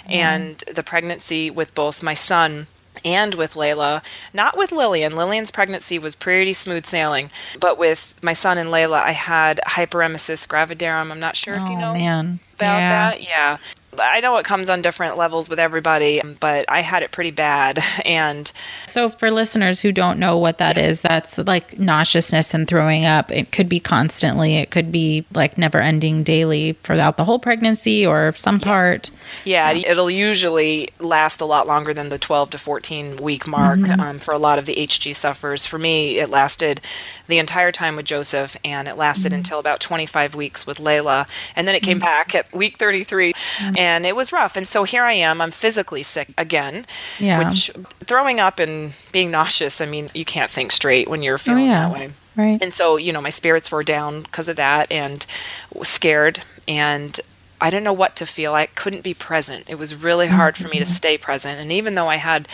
And 0.08 0.56
the 0.72 0.82
pregnancy 0.82 1.50
with 1.50 1.74
both 1.74 2.02
my 2.02 2.14
son 2.14 2.66
and 3.04 3.34
with 3.34 3.54
Layla, 3.54 4.04
not 4.32 4.56
with 4.56 4.72
Lillian. 4.72 5.14
Lillian's 5.16 5.50
pregnancy 5.50 5.98
was 5.98 6.14
pretty 6.14 6.52
smooth 6.52 6.86
sailing, 6.86 7.30
but 7.60 7.78
with 7.78 8.18
my 8.22 8.32
son 8.32 8.58
and 8.58 8.70
Layla, 8.70 9.00
I 9.02 9.12
had 9.12 9.60
hyperemesis 9.66 10.46
gravidarum. 10.46 11.10
I'm 11.10 11.20
not 11.20 11.36
sure 11.36 11.54
if 11.54 11.62
you 11.62 11.68
Oh, 11.76 11.80
know 11.80 11.94
man. 11.94 12.40
about 12.54 12.78
Yeah. 12.78 12.88
that. 12.88 13.22
Yeah. 13.22 13.56
I 13.98 14.20
know 14.20 14.38
it 14.38 14.44
comes 14.44 14.68
on 14.68 14.82
different 14.82 15.16
levels 15.16 15.48
with 15.48 15.58
everybody, 15.58 16.20
but 16.40 16.64
I 16.68 16.80
had 16.80 17.02
it 17.02 17.10
pretty 17.10 17.30
bad. 17.30 17.78
And 18.04 18.50
So, 18.88 19.08
for 19.08 19.30
listeners 19.30 19.80
who 19.80 19.92
don't 19.92 20.18
know 20.18 20.36
what 20.36 20.58
that 20.58 20.76
is, 20.76 21.00
that's 21.00 21.38
like 21.38 21.78
nauseousness 21.78 22.52
and 22.52 22.66
throwing 22.66 23.04
up. 23.04 23.30
It 23.30 23.52
could 23.52 23.68
be 23.68 23.78
constantly, 23.80 24.56
it 24.56 24.70
could 24.70 24.90
be 24.90 25.24
like 25.32 25.56
never 25.56 25.80
ending 25.80 26.22
daily 26.24 26.72
throughout 26.82 27.16
the 27.16 27.24
whole 27.24 27.38
pregnancy 27.38 28.04
or 28.04 28.34
some 28.36 28.60
part. 28.60 29.10
Yeah, 29.44 29.70
it'll 29.72 30.10
usually 30.10 30.88
last 30.98 31.40
a 31.40 31.44
lot 31.44 31.66
longer 31.66 31.94
than 31.94 32.08
the 32.08 32.18
12 32.18 32.50
to 32.50 32.58
14 32.58 33.16
week 33.18 33.46
mark 33.46 33.78
mm-hmm. 33.78 34.00
um, 34.00 34.18
for 34.18 34.34
a 34.34 34.38
lot 34.38 34.58
of 34.58 34.66
the 34.66 34.74
HG 34.74 35.14
sufferers. 35.14 35.64
For 35.64 35.78
me, 35.78 36.18
it 36.18 36.28
lasted 36.28 36.80
the 37.28 37.38
entire 37.38 37.72
time 37.72 37.96
with 37.96 38.06
Joseph, 38.06 38.56
and 38.64 38.88
it 38.88 38.96
lasted 38.96 39.30
mm-hmm. 39.30 39.38
until 39.38 39.58
about 39.58 39.80
25 39.80 40.34
weeks 40.34 40.66
with 40.66 40.78
Layla. 40.78 41.28
And 41.54 41.68
then 41.68 41.74
it 41.74 41.82
came 41.82 41.98
mm-hmm. 41.98 42.04
back 42.04 42.34
at 42.34 42.52
week 42.52 42.78
33, 42.78 43.32
and 43.82 44.06
it 44.06 44.14
was 44.14 44.32
rough. 44.32 44.56
And 44.56 44.68
so 44.68 44.84
here 44.84 45.02
I 45.02 45.14
am, 45.14 45.40
I'm 45.40 45.50
physically 45.50 46.04
sick 46.04 46.32
again, 46.38 46.86
Yeah. 47.18 47.38
which 47.38 47.68
throwing 48.00 48.38
up 48.38 48.60
and 48.60 48.92
being 49.10 49.32
nauseous, 49.32 49.80
I 49.80 49.86
mean, 49.86 50.08
you 50.14 50.24
can't 50.24 50.50
think 50.50 50.70
straight 50.70 51.08
when 51.08 51.20
you're 51.20 51.34
oh, 51.34 51.38
feeling 51.38 51.66
yeah. 51.66 51.88
that 51.88 51.92
way. 51.92 52.12
Right. 52.36 52.62
And 52.62 52.72
so, 52.72 52.96
you 52.96 53.12
know, 53.12 53.20
my 53.20 53.30
spirits 53.30 53.72
were 53.72 53.82
down 53.82 54.22
because 54.22 54.48
of 54.48 54.54
that 54.56 54.90
and 54.92 55.26
was 55.74 55.88
scared. 55.88 56.44
And 56.68 57.18
I 57.60 57.70
didn't 57.70 57.82
know 57.82 57.92
what 57.92 58.14
to 58.16 58.26
feel. 58.26 58.54
I 58.54 58.66
couldn't 58.66 59.02
be 59.02 59.14
present. 59.14 59.68
It 59.68 59.78
was 59.78 59.96
really 59.96 60.28
hard 60.28 60.56
for 60.56 60.68
me 60.68 60.78
to 60.78 60.84
mm-hmm. 60.84 60.84
stay 60.84 61.18
present. 61.18 61.58
And 61.58 61.72
even 61.72 61.96
though 61.96 62.08
I 62.08 62.16
had 62.16 62.46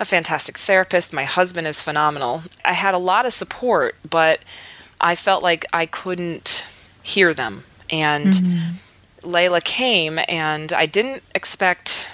a 0.00 0.06
fantastic 0.06 0.56
therapist, 0.56 1.12
my 1.12 1.24
husband 1.24 1.66
is 1.66 1.82
phenomenal, 1.82 2.44
I 2.64 2.72
had 2.72 2.94
a 2.94 2.98
lot 2.98 3.26
of 3.26 3.32
support, 3.34 3.94
but 4.08 4.40
I 5.00 5.16
felt 5.16 5.42
like 5.42 5.66
I 5.72 5.84
couldn't 5.84 6.66
hear 7.02 7.34
them. 7.34 7.64
And 7.90 8.32
mm-hmm. 8.32 8.76
Layla 9.26 9.62
came, 9.62 10.18
and 10.28 10.72
I 10.72 10.86
didn't 10.86 11.22
expect 11.34 12.08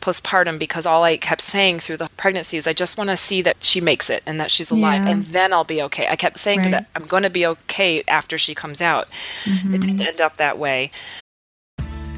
postpartum 0.00 0.58
because 0.58 0.86
all 0.86 1.04
I 1.04 1.16
kept 1.16 1.42
saying 1.42 1.80
through 1.80 1.98
the 1.98 2.08
pregnancy 2.16 2.56
is 2.56 2.66
I 2.66 2.72
just 2.72 2.96
want 2.96 3.10
to 3.10 3.16
see 3.16 3.42
that 3.42 3.56
she 3.60 3.80
makes 3.80 4.08
it 4.08 4.22
and 4.26 4.40
that 4.40 4.50
she's 4.50 4.70
alive 4.70 5.04
Yeah. 5.04 5.10
and 5.10 5.26
then 5.26 5.52
I'll 5.52 5.64
be 5.64 5.82
okay. 5.82 6.08
I 6.08 6.16
kept 6.16 6.38
saying 6.38 6.62
to 6.62 6.70
that 6.70 6.86
I'm 6.94 7.06
going 7.06 7.22
to 7.22 7.30
be 7.30 7.46
okay 7.46 8.02
after 8.08 8.38
she 8.38 8.54
comes 8.54 8.80
out. 8.80 9.08
It 9.44 9.80
didn't 9.80 9.98
mm-hmm. 9.98 10.00
end 10.00 10.20
up 10.20 10.38
that 10.38 10.58
way. 10.58 10.90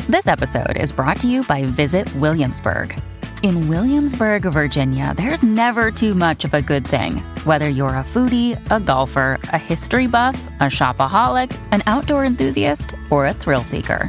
This 0.09 0.27
episode 0.27 0.77
is 0.77 0.93
brought 0.93 1.19
to 1.21 1.29
you 1.29 1.43
by 1.45 1.65
Visit 1.65 2.13
Williamsburg. 2.17 2.97
In 3.43 3.69
Williamsburg, 3.69 4.43
Virginia, 4.43 5.15
there's 5.17 5.43
never 5.43 5.91
too 5.91 6.15
much 6.15 6.45
of 6.45 6.55
a 6.55 6.63
good 6.63 6.87
thing. 6.87 7.17
Whether 7.45 7.69
you're 7.69 7.89
a 7.89 8.05
foodie, 8.05 8.57
a 8.71 8.79
golfer, 8.79 9.37
a 9.45 9.59
history 9.59 10.07
buff, 10.07 10.41
a 10.61 10.65
shopaholic, 10.65 11.51
an 11.73 11.83
outdoor 11.87 12.25
enthusiast, 12.25 12.95
or 13.11 13.27
a 13.27 13.35
thrill 13.35 13.65
seeker, 13.65 14.09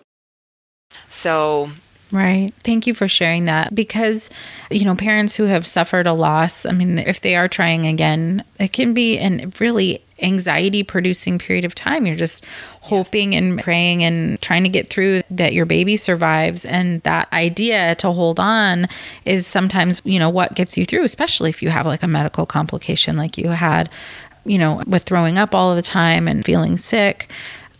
So, 1.11 1.69
Right. 2.11 2.53
Thank 2.65 2.87
you 2.87 2.93
for 2.93 3.07
sharing 3.07 3.45
that 3.45 3.73
because, 3.73 4.29
you 4.69 4.83
know, 4.83 4.95
parents 4.95 5.37
who 5.37 5.45
have 5.45 5.65
suffered 5.65 6.07
a 6.07 6.13
loss, 6.13 6.65
I 6.65 6.73
mean, 6.73 6.99
if 6.99 7.21
they 7.21 7.37
are 7.37 7.47
trying 7.47 7.85
again, 7.85 8.43
it 8.59 8.73
can 8.73 8.93
be 8.93 9.17
a 9.17 9.47
really 9.59 10.03
anxiety 10.21 10.83
producing 10.83 11.39
period 11.39 11.63
of 11.63 11.73
time. 11.73 12.05
You're 12.05 12.17
just 12.17 12.45
hoping 12.81 13.33
and 13.33 13.61
praying 13.61 14.03
and 14.03 14.41
trying 14.41 14.63
to 14.63 14.69
get 14.69 14.89
through 14.89 15.21
that 15.31 15.53
your 15.53 15.65
baby 15.65 15.95
survives. 15.95 16.65
And 16.65 17.01
that 17.03 17.31
idea 17.31 17.95
to 17.95 18.11
hold 18.11 18.39
on 18.39 18.87
is 19.23 19.47
sometimes, 19.47 20.01
you 20.03 20.19
know, 20.19 20.29
what 20.29 20.53
gets 20.53 20.77
you 20.77 20.85
through, 20.85 21.05
especially 21.05 21.49
if 21.49 21.63
you 21.63 21.69
have 21.69 21.85
like 21.85 22.03
a 22.03 22.07
medical 22.07 22.45
complication 22.45 23.15
like 23.15 23.37
you 23.37 23.49
had, 23.49 23.89
you 24.43 24.57
know, 24.57 24.83
with 24.85 25.03
throwing 25.03 25.37
up 25.37 25.55
all 25.55 25.75
the 25.75 25.81
time 25.81 26.27
and 26.27 26.43
feeling 26.43 26.75
sick. 26.75 27.31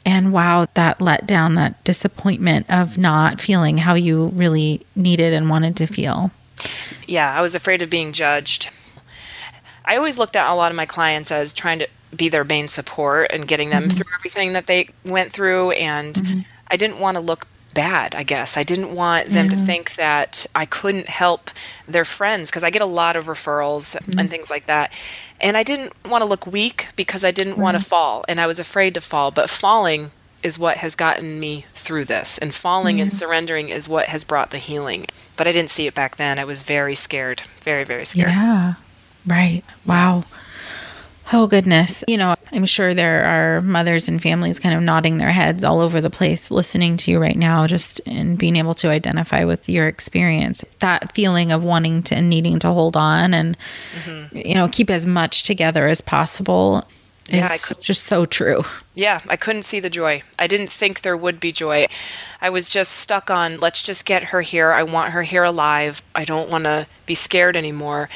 And 0.05 0.33
wow, 0.33 0.67
that 0.73 0.99
letdown, 0.99 1.55
that 1.55 1.83
disappointment 1.83 2.65
of 2.69 2.97
not 2.97 3.39
feeling 3.39 3.77
how 3.77 3.93
you 3.93 4.27
really 4.27 4.85
needed 4.95 5.33
and 5.33 5.49
wanted 5.49 5.75
to 5.77 5.85
feel. 5.85 6.31
yeah, 7.07 7.33
I 7.33 7.41
was 7.41 7.55
afraid 7.55 7.81
of 7.81 7.89
being 7.89 8.13
judged. 8.13 8.69
I 9.85 9.97
always 9.97 10.17
looked 10.17 10.35
at 10.35 10.51
a 10.51 10.55
lot 10.55 10.71
of 10.71 10.75
my 10.75 10.85
clients 10.85 11.31
as 11.31 11.53
trying 11.53 11.79
to 11.79 11.87
be 12.15 12.29
their 12.29 12.43
main 12.43 12.67
support 12.67 13.31
and 13.31 13.47
getting 13.47 13.69
them 13.69 13.83
mm-hmm. 13.83 13.91
through 13.91 14.13
everything 14.17 14.53
that 14.53 14.67
they 14.67 14.89
went 15.05 15.31
through. 15.31 15.71
And 15.71 16.15
mm-hmm. 16.15 16.39
I 16.67 16.77
didn't 16.77 16.99
want 16.99 17.15
to 17.15 17.21
look 17.21 17.47
bad, 17.73 18.15
I 18.15 18.23
guess. 18.23 18.57
I 18.57 18.63
didn't 18.63 18.95
want 18.95 19.29
them 19.29 19.49
to 19.49 19.55
mm. 19.55 19.65
think 19.65 19.95
that 19.95 20.45
I 20.53 20.65
couldn't 20.65 21.09
help 21.09 21.49
their 21.87 22.05
friends 22.05 22.49
because 22.49 22.63
I 22.63 22.69
get 22.69 22.81
a 22.81 22.85
lot 22.85 23.15
of 23.15 23.25
referrals 23.25 23.97
mm-hmm. 23.97 24.19
and 24.19 24.29
things 24.29 24.49
like 24.49 24.65
that. 24.67 24.93
And 25.39 25.57
I 25.57 25.63
didn't 25.63 25.93
want 26.07 26.21
to 26.21 26.25
look 26.25 26.45
weak 26.45 26.89
because 26.95 27.25
I 27.25 27.31
didn't 27.31 27.57
want 27.57 27.75
to 27.75 27.83
mm-hmm. 27.83 27.89
fall 27.89 28.25
and 28.27 28.39
I 28.39 28.47
was 28.47 28.59
afraid 28.59 28.93
to 28.95 29.01
fall. 29.01 29.31
But 29.31 29.49
falling 29.49 30.11
is 30.43 30.57
what 30.57 30.77
has 30.77 30.95
gotten 30.95 31.39
me 31.39 31.65
through 31.73 32.05
this. 32.05 32.37
And 32.37 32.53
falling 32.53 33.01
and 33.01 33.11
mm-hmm. 33.11 33.17
surrendering 33.17 33.69
is 33.69 33.87
what 33.87 34.09
has 34.09 34.23
brought 34.23 34.51
the 34.51 34.57
healing. 34.57 35.05
But 35.37 35.47
I 35.47 35.51
didn't 35.51 35.71
see 35.71 35.87
it 35.87 35.95
back 35.95 36.17
then. 36.17 36.39
I 36.39 36.45
was 36.45 36.61
very 36.61 36.95
scared, 36.95 37.41
very, 37.61 37.83
very 37.83 38.05
scared. 38.05 38.29
Yeah. 38.29 38.75
Right. 39.25 39.63
Wow. 39.85 40.25
Oh, 41.33 41.47
goodness. 41.47 42.03
You 42.07 42.17
know, 42.17 42.35
I'm 42.51 42.65
sure 42.65 42.93
there 42.93 43.23
are 43.23 43.61
mothers 43.61 44.09
and 44.09 44.21
families 44.21 44.59
kind 44.59 44.75
of 44.75 44.81
nodding 44.81 45.17
their 45.17 45.31
heads 45.31 45.63
all 45.63 45.79
over 45.79 46.01
the 46.01 46.09
place 46.09 46.51
listening 46.51 46.97
to 46.97 47.11
you 47.11 47.19
right 47.19 47.37
now, 47.37 47.67
just 47.67 48.01
and 48.05 48.37
being 48.37 48.55
able 48.55 48.75
to 48.75 48.89
identify 48.89 49.43
with 49.45 49.69
your 49.69 49.87
experience. 49.87 50.65
That 50.79 51.13
feeling 51.13 51.51
of 51.51 51.63
wanting 51.63 52.03
to 52.03 52.15
and 52.15 52.29
needing 52.29 52.59
to 52.59 52.69
hold 52.69 52.97
on 52.97 53.33
and, 53.33 53.57
mm-hmm. 54.03 54.37
you 54.37 54.55
know, 54.55 54.67
keep 54.67 54.89
as 54.89 55.05
much 55.05 55.43
together 55.43 55.87
as 55.87 56.01
possible 56.01 56.85
yeah, 57.29 57.53
is 57.53 57.73
just 57.79 58.05
so 58.05 58.25
true. 58.25 58.63
Yeah, 58.95 59.21
I 59.29 59.37
couldn't 59.37 59.63
see 59.63 59.79
the 59.79 59.89
joy. 59.89 60.23
I 60.37 60.47
didn't 60.47 60.71
think 60.71 61.01
there 61.01 61.15
would 61.15 61.39
be 61.39 61.51
joy. 61.51 61.87
I 62.41 62.49
was 62.49 62.69
just 62.69 62.91
stuck 62.93 63.29
on 63.29 63.59
let's 63.59 63.81
just 63.81 64.05
get 64.05 64.25
her 64.25 64.41
here. 64.41 64.71
I 64.71 64.83
want 64.83 65.11
her 65.11 65.23
here 65.23 65.43
alive. 65.43 66.01
I 66.13 66.25
don't 66.25 66.49
want 66.49 66.65
to 66.65 66.87
be 67.05 67.15
scared 67.15 67.55
anymore. 67.55 68.09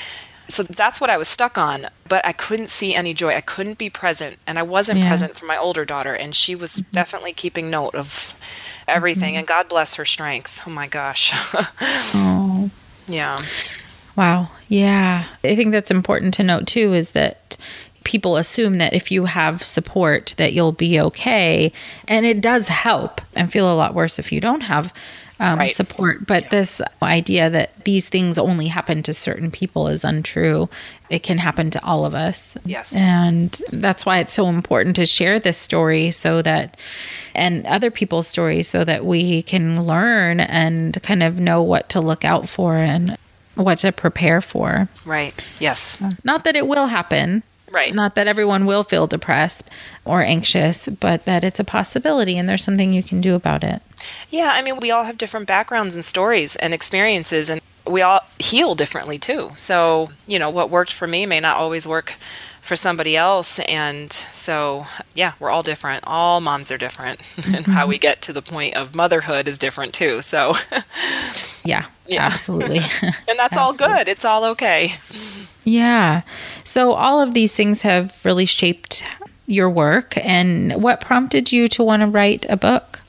So 0.48 0.64
that's 0.64 1.02
what 1.02 1.10
I 1.10 1.18
was 1.18 1.28
stuck 1.28 1.58
on, 1.58 1.88
but 2.08 2.26
I 2.26 2.32
couldn't 2.32 2.70
see 2.70 2.94
any 2.94 3.14
joy. 3.14 3.36
I 3.36 3.42
couldn't 3.42 3.78
be 3.78 3.90
present, 3.90 4.38
and 4.46 4.60
I 4.60 4.64
wasn't 4.64 5.00
yeah. 5.00 5.08
present 5.08 5.36
for 5.36 5.46
my 5.46 5.58
older 5.58 5.86
daughter, 5.86 6.14
and 6.14 6.36
she 6.36 6.56
was 6.56 6.74
mm-hmm. 6.74 6.92
definitely 6.92 7.34
keeping 7.34 7.70
note 7.70 7.96
of 7.96 8.34
everything. 8.88 9.32
Mm-hmm. 9.32 9.40
And 9.40 9.48
God 9.48 9.70
bless 9.70 9.96
her 9.96 10.06
strength. 10.06 10.62
Oh 10.68 10.70
my 10.70 10.88
gosh. 10.88 11.32
oh. 12.16 12.70
Yeah. 13.08 13.42
Wow. 14.16 14.50
Yeah. 14.68 15.26
I 15.44 15.56
think 15.56 15.72
that's 15.72 15.92
important 15.92 16.34
to 16.36 16.44
note 16.44 16.68
too 16.68 16.94
is 16.94 17.12
that 17.12 17.58
people 18.04 18.38
assume 18.38 18.78
that 18.78 18.94
if 18.94 19.12
you 19.12 19.26
have 19.26 19.64
support 19.64 20.36
that 20.38 20.54
you'll 20.54 20.72
be 20.72 21.00
okay 21.00 21.72
and 22.08 22.26
it 22.26 22.40
does 22.40 22.68
help 22.68 23.20
and 23.34 23.52
feel 23.52 23.72
a 23.72 23.76
lot 23.76 23.94
worse 23.94 24.20
if 24.20 24.32
you 24.32 24.40
don't 24.40 24.62
have 24.62 24.94
um, 25.40 25.60
right. 25.60 25.76
support. 25.76 26.26
But 26.26 26.44
yeah. 26.44 26.50
this 26.50 26.82
idea 27.02 27.50
that 27.50 27.84
these 27.86 28.10
things 28.10 28.38
only 28.38 28.68
happen 28.68 29.04
to 29.04 29.14
certain 29.14 29.52
people 29.52 29.88
is 29.88 30.04
untrue. 30.04 30.70
It 31.10 31.24
can 31.24 31.38
happen 31.38 31.70
to 31.72 31.84
all 31.86 32.06
of 32.06 32.16
us. 32.16 32.58
Yes. 32.66 32.96
And 32.96 33.52
that's 33.72 34.06
why 34.06 34.20
it's 34.20 34.34
so 34.34 34.48
important 34.48 34.96
to 34.98 35.06
share 35.06 35.40
this 35.40 35.58
story 35.58 36.12
so 36.12 36.42
that, 36.42 36.80
and 37.34 37.66
other 37.66 37.92
people's 37.92 38.28
stories, 38.28 38.68
so 38.68 38.84
that 38.84 39.06
we 39.06 39.42
can 39.44 39.84
learn 39.84 40.40
and 40.40 41.02
kind 41.04 41.24
of 41.24 41.40
know 41.40 41.62
what 41.62 41.90
to 41.90 42.02
look 42.02 42.26
out 42.26 42.48
for 42.48 42.78
and 42.78 43.18
what 43.56 43.80
to 43.80 43.92
prepare 43.92 44.42
for. 44.42 44.88
Right. 45.06 45.46
Yes. 45.60 46.02
Not 46.24 46.44
that 46.44 46.56
it 46.56 46.68
will 46.68 46.88
happen, 46.88 47.44
Right. 47.76 47.94
Not 47.94 48.16
that 48.16 48.26
everyone 48.26 48.66
will 48.66 48.84
feel 48.84 49.06
depressed 49.06 49.66
or 50.06 50.22
anxious, 50.24 50.88
but 50.88 51.26
that 51.26 51.44
it's 51.44 51.60
a 51.60 51.66
possibility 51.66 52.38
and 52.38 52.48
there's 52.48 52.64
something 52.64 52.94
you 52.94 53.04
can 53.04 53.20
do 53.20 53.36
about 53.36 53.66
it. 53.66 53.82
Yeah, 54.30 54.52
I 54.54 54.62
mean, 54.62 54.80
we 54.80 54.92
all 54.92 55.04
have 55.04 55.18
different 55.18 55.46
backgrounds 55.46 55.94
and 55.94 56.06
stories 56.06 56.56
and 56.56 56.74
experiences, 56.74 57.50
and 57.50 57.60
we 57.86 58.02
all 58.02 58.22
heal 58.40 58.76
differently 58.76 59.20
too. 59.20 59.52
So, 59.58 60.08
you 60.26 60.40
know, 60.40 60.50
what 60.50 60.70
worked 60.70 60.94
for 60.94 61.06
me 61.06 61.26
may 61.26 61.42
not 61.42 61.58
always 61.58 61.86
work 61.86 62.14
for 62.66 62.76
somebody 62.76 63.16
else. 63.16 63.60
And 63.60 64.12
so, 64.12 64.88
yeah, 65.14 65.34
we're 65.40 65.52
all 65.52 65.62
different. 65.62 66.04
All 66.08 66.42
moms 66.42 66.72
are 66.72 66.80
different. 66.80 67.20
Mm-hmm. 67.20 67.56
and 67.58 67.66
how 67.68 67.86
we 67.86 68.00
get 68.00 68.24
to 68.24 68.34
the 68.34 68.42
point 68.42 68.74
of 68.76 68.96
motherhood 68.96 69.48
is 69.48 69.60
different 69.60 69.94
too. 69.94 70.24
So, 70.24 70.56
yeah, 71.64 71.86
yeah, 72.08 72.26
absolutely. 72.26 72.80
and 73.02 73.38
that's 73.38 73.56
all 73.56 73.74
good. 73.74 74.08
It's 74.08 74.26
all 74.26 74.44
okay. 74.46 74.94
Yeah. 75.64 76.24
So 76.64 76.94
all 76.94 77.22
of 77.22 77.36
these 77.36 77.54
things 77.54 77.84
have 77.84 78.20
really 78.26 78.48
shaped 78.48 79.04
your 79.46 79.70
work. 79.70 80.18
And 80.18 80.82
what 80.82 81.00
prompted 81.00 81.52
you 81.52 81.68
to 81.68 81.84
want 81.84 82.02
to 82.02 82.08
write 82.08 82.48
a 82.50 82.58
book? 82.58 83.02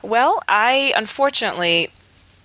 Well, 0.00 0.42
I 0.48 0.94
unfortunately, 0.96 1.90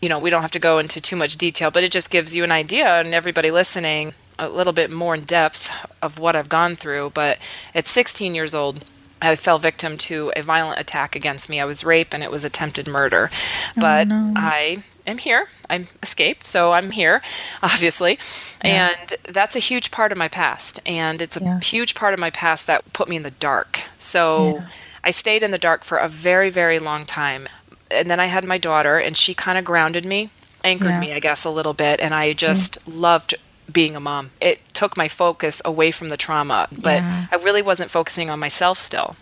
you 0.01 0.09
know, 0.09 0.19
we 0.19 0.29
don't 0.29 0.41
have 0.41 0.51
to 0.51 0.59
go 0.59 0.77
into 0.77 0.99
too 0.99 1.15
much 1.15 1.37
detail, 1.37 1.71
but 1.71 1.85
it 1.85 1.91
just 1.91 2.09
gives 2.09 2.35
you 2.35 2.43
an 2.43 2.51
idea 2.51 2.99
and 2.99 3.13
everybody 3.13 3.49
listening 3.49 4.13
a 4.37 4.49
little 4.49 4.73
bit 4.73 4.91
more 4.91 5.15
in 5.15 5.21
depth 5.21 5.71
of 6.01 6.19
what 6.19 6.35
I've 6.35 6.49
gone 6.49 6.75
through. 6.75 7.11
But 7.13 7.39
at 7.73 7.87
16 7.87 8.35
years 8.35 8.53
old, 8.55 8.83
I 9.21 9.35
fell 9.35 9.57
victim 9.57 9.97
to 9.97 10.31
a 10.35 10.43
violent 10.43 10.79
attack 10.79 11.15
against 11.15 11.49
me. 11.49 11.59
I 11.59 11.65
was 11.65 11.83
raped 11.83 12.13
and 12.13 12.23
it 12.23 12.31
was 12.31 12.45
attempted 12.45 12.87
murder. 12.87 13.29
Oh, 13.31 13.81
but 13.81 14.07
no. 14.07 14.33
I 14.35 14.83
am 15.07 15.17
here. 15.17 15.47
I'm 15.69 15.85
escaped, 16.03 16.43
so 16.43 16.73
I'm 16.73 16.91
here, 16.91 17.21
obviously. 17.63 18.19
Yeah. 18.63 18.93
And 18.99 19.13
that's 19.33 19.55
a 19.55 19.59
huge 19.59 19.91
part 19.91 20.11
of 20.11 20.17
my 20.17 20.27
past. 20.27 20.79
And 20.85 21.21
it's 21.21 21.37
a 21.37 21.43
yeah. 21.43 21.59
huge 21.59 21.95
part 21.95 22.13
of 22.13 22.19
my 22.19 22.29
past 22.29 22.67
that 22.67 22.93
put 22.93 23.07
me 23.07 23.15
in 23.15 23.23
the 23.23 23.31
dark. 23.31 23.81
So 23.97 24.57
yeah. 24.57 24.67
I 25.03 25.11
stayed 25.11 25.43
in 25.43 25.51
the 25.51 25.57
dark 25.57 25.83
for 25.83 25.97
a 25.97 26.07
very, 26.07 26.49
very 26.49 26.79
long 26.79 27.05
time. 27.05 27.47
And 27.89 28.09
then 28.09 28.19
I 28.19 28.25
had 28.25 28.43
my 28.45 28.57
daughter, 28.57 28.97
and 28.97 29.15
she 29.15 29.33
kind 29.35 29.57
of 29.59 29.63
grounded 29.63 30.05
me, 30.05 30.31
anchored 30.63 30.97
me, 30.99 31.13
I 31.13 31.19
guess, 31.19 31.45
a 31.45 31.51
little 31.51 31.73
bit. 31.73 31.99
And 31.99 32.13
I 32.13 32.33
just 32.33 32.79
mm. 32.79 32.99
loved 32.99 33.35
being 33.71 33.95
a 33.95 33.99
mom. 33.99 34.31
It 34.39 34.59
took 34.73 34.95
my 34.95 35.07
focus 35.07 35.61
away 35.65 35.91
from 35.91 36.09
the 36.09 36.17
trauma, 36.17 36.67
but 36.71 37.01
yeah. 37.01 37.27
I 37.31 37.35
really 37.37 37.61
wasn't 37.61 37.91
focusing 37.91 38.29
on 38.29 38.39
myself 38.39 38.79
still. 38.79 39.15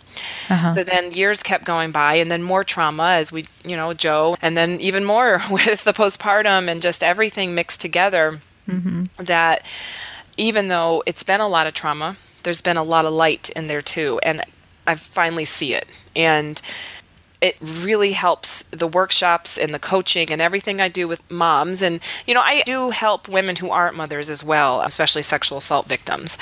Uh-huh. 0.50 0.74
So 0.74 0.84
then 0.84 1.12
years 1.12 1.42
kept 1.42 1.64
going 1.64 1.90
by, 1.90 2.14
and 2.14 2.30
then 2.30 2.42
more 2.42 2.64
trauma 2.64 3.04
as 3.04 3.32
we, 3.32 3.46
you 3.64 3.76
know, 3.76 3.94
Joe, 3.94 4.36
and 4.42 4.56
then 4.56 4.80
even 4.80 5.04
more 5.04 5.40
with 5.50 5.84
the 5.84 5.92
postpartum 5.92 6.68
and 6.68 6.82
just 6.82 7.02
everything 7.02 7.54
mixed 7.54 7.80
together. 7.80 8.40
Mm-hmm. 8.68 9.04
That 9.24 9.66
even 10.36 10.68
though 10.68 11.02
it's 11.06 11.22
been 11.22 11.40
a 11.40 11.48
lot 11.48 11.66
of 11.66 11.74
trauma, 11.74 12.16
there's 12.42 12.60
been 12.60 12.76
a 12.76 12.82
lot 12.82 13.04
of 13.04 13.12
light 13.12 13.50
in 13.50 13.66
there 13.66 13.82
too. 13.82 14.18
And 14.22 14.44
I 14.86 14.94
finally 14.94 15.44
see 15.44 15.74
it. 15.74 15.86
And 16.14 16.60
it 17.44 17.58
really 17.60 18.12
helps 18.12 18.62
the 18.70 18.86
workshops 18.86 19.58
and 19.58 19.74
the 19.74 19.78
coaching 19.78 20.32
and 20.32 20.40
everything 20.40 20.80
I 20.80 20.88
do 20.88 21.06
with 21.06 21.30
moms. 21.30 21.82
And, 21.82 22.00
you 22.26 22.32
know, 22.32 22.40
I 22.40 22.62
do 22.62 22.88
help 22.88 23.28
women 23.28 23.56
who 23.56 23.68
aren't 23.68 23.94
mothers 23.94 24.30
as 24.30 24.42
well, 24.42 24.80
especially 24.80 25.20
sexual 25.20 25.58
assault 25.58 25.86
victims. 25.86 26.38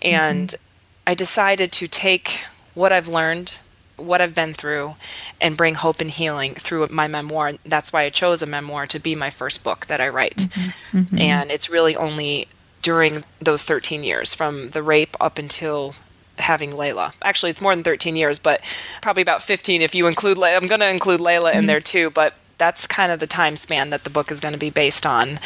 And 0.00 0.48
mm-hmm. 0.48 0.62
I 1.06 1.12
decided 1.12 1.72
to 1.72 1.86
take 1.86 2.40
what 2.72 2.90
I've 2.90 3.06
learned, 3.06 3.58
what 3.98 4.22
I've 4.22 4.34
been 4.34 4.54
through, 4.54 4.96
and 5.42 5.58
bring 5.58 5.74
hope 5.74 6.00
and 6.00 6.10
healing 6.10 6.54
through 6.54 6.86
my 6.90 7.06
memoir. 7.06 7.52
That's 7.66 7.92
why 7.92 8.04
I 8.04 8.08
chose 8.08 8.40
a 8.40 8.46
memoir 8.46 8.86
to 8.86 8.98
be 8.98 9.14
my 9.14 9.28
first 9.28 9.62
book 9.62 9.84
that 9.86 10.00
I 10.00 10.08
write. 10.08 10.36
Mm-hmm. 10.36 10.98
Mm-hmm. 10.98 11.18
And 11.18 11.50
it's 11.50 11.68
really 11.68 11.94
only 11.94 12.48
during 12.80 13.24
those 13.40 13.62
13 13.62 14.04
years 14.04 14.32
from 14.32 14.70
the 14.70 14.82
rape 14.82 15.16
up 15.20 15.36
until 15.36 15.96
having 16.38 16.70
Layla. 16.72 17.12
Actually, 17.22 17.50
it's 17.50 17.60
more 17.60 17.74
than 17.74 17.84
13 17.84 18.16
years, 18.16 18.38
but 18.38 18.62
probably 19.02 19.22
about 19.22 19.42
15 19.42 19.82
if 19.82 19.94
you 19.94 20.06
include 20.06 20.38
Layla. 20.38 20.60
I'm 20.60 20.68
going 20.68 20.80
to 20.80 20.90
include 20.90 21.20
Layla 21.20 21.50
mm-hmm. 21.50 21.58
in 21.58 21.66
there 21.66 21.80
too, 21.80 22.10
but 22.10 22.34
that's 22.58 22.86
kind 22.86 23.12
of 23.12 23.20
the 23.20 23.26
time 23.26 23.56
span 23.56 23.90
that 23.90 24.04
the 24.04 24.10
book 24.10 24.30
is 24.30 24.40
going 24.40 24.54
to 24.54 24.58
be 24.58 24.70
based 24.70 25.06
on. 25.06 25.38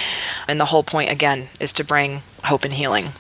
And 0.47 0.61
the 0.61 0.67
whole 0.67 0.83
point, 0.83 1.11
again, 1.11 1.49
is 1.59 1.73
to 1.75 1.85
bring 1.85 2.23
hope 2.45 2.65
and 2.65 2.75
healing. 2.75 3.11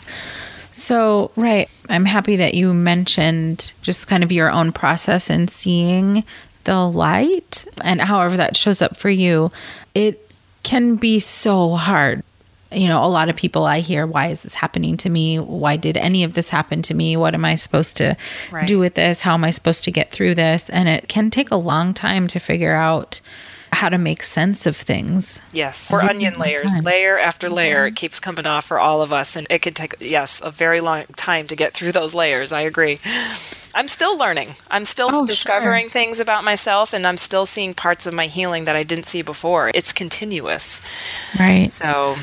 So, 0.72 1.33
right. 1.35 1.68
I'm 1.88 2.04
happy 2.04 2.37
that 2.37 2.54
you 2.54 2.72
mentioned 2.72 3.74
just 3.83 4.06
kind 4.06 4.22
of 4.22 4.30
your 4.30 4.50
own 4.50 4.72
process 4.72 5.28
and 5.28 5.50
seeing 5.50 6.24
the 6.64 6.87
light 6.88 7.64
and 7.80 8.00
however 8.00 8.37
that 8.37 8.56
shows 8.56 8.80
up 8.80 8.96
for 8.96 9.11
you. 9.11 9.50
It 9.94 10.30
can 10.62 10.96
be 10.96 11.18
so 11.18 11.74
hard 11.74 12.22
you 12.72 12.88
know, 12.88 13.04
a 13.04 13.06
lot 13.06 13.28
of 13.28 13.37
people 13.37 13.64
I 13.64 13.80
hear, 13.80 14.06
why 14.06 14.28
is 14.28 14.42
this 14.42 14.54
happening 14.54 14.96
to 14.98 15.11
me? 15.11 15.38
Why 15.38 15.76
did 15.76 15.96
any 15.96 16.24
of 16.24 16.35
this 16.35 16.50
happen 16.50 16.83
to 16.83 16.94
me? 16.94 17.16
What 17.16 17.35
am 17.35 17.44
I 17.44 17.54
supposed 17.56 17.96
to 17.98 18.16
right. 18.50 18.66
do 18.66 18.78
with 18.78 18.94
this? 18.94 19.20
How 19.20 19.35
am 19.35 19.44
I 19.44 19.50
supposed 19.50 19.85
to 19.85 19.90
get 19.90 20.12
through 20.12 20.35
this? 20.35 20.70
And 20.70 20.88
it 20.88 21.09
can 21.09 21.30
take 21.30 21.50
a 21.50 21.56
long 21.56 21.94
time 21.94 22.26
to 22.28 22.38
figure 22.38 22.74
out 22.74 23.20
how 23.72 23.88
to 23.88 23.98
make 23.98 24.22
sense 24.22 24.66
of 24.66 24.76
things. 24.76 25.40
Yes, 25.52 25.90
we're 25.92 26.02
onion 26.02 26.35
layers, 26.35 26.74
time. 26.74 26.83
layer 26.83 27.18
after 27.18 27.48
layer. 27.48 27.87
It 27.87 27.96
keeps 27.96 28.18
coming 28.18 28.46
off 28.46 28.64
for 28.66 28.80
all 28.80 29.00
of 29.00 29.12
us, 29.12 29.37
and 29.37 29.46
it 29.48 29.61
could 29.61 29.76
take 29.76 29.94
yes 30.00 30.40
a 30.44 30.50
very 30.50 30.80
long 30.80 31.04
time 31.16 31.46
to 31.46 31.56
get 31.56 31.72
through 31.72 31.92
those 31.92 32.14
layers. 32.14 32.52
I 32.52 32.62
agree. 32.62 32.98
I'm 33.74 33.88
still 33.88 34.18
learning. 34.18 34.54
I'm 34.70 34.85
still 34.85 35.09
oh, 35.12 35.26
discovering 35.26 35.85
sure. 35.85 35.90
things 35.90 36.20
about 36.20 36.44
myself 36.44 36.92
and 36.92 37.06
I'm 37.06 37.16
still 37.16 37.46
seeing 37.46 37.74
parts 37.74 38.06
of 38.06 38.14
my 38.14 38.26
healing 38.26 38.64
that 38.64 38.76
I 38.76 38.83
didn't 38.83 39.06
see 39.06 39.22
before. 39.22 39.70
It's 39.74 39.92
continuous. 39.92 40.83
Right. 41.38 41.70
So, 41.70 42.16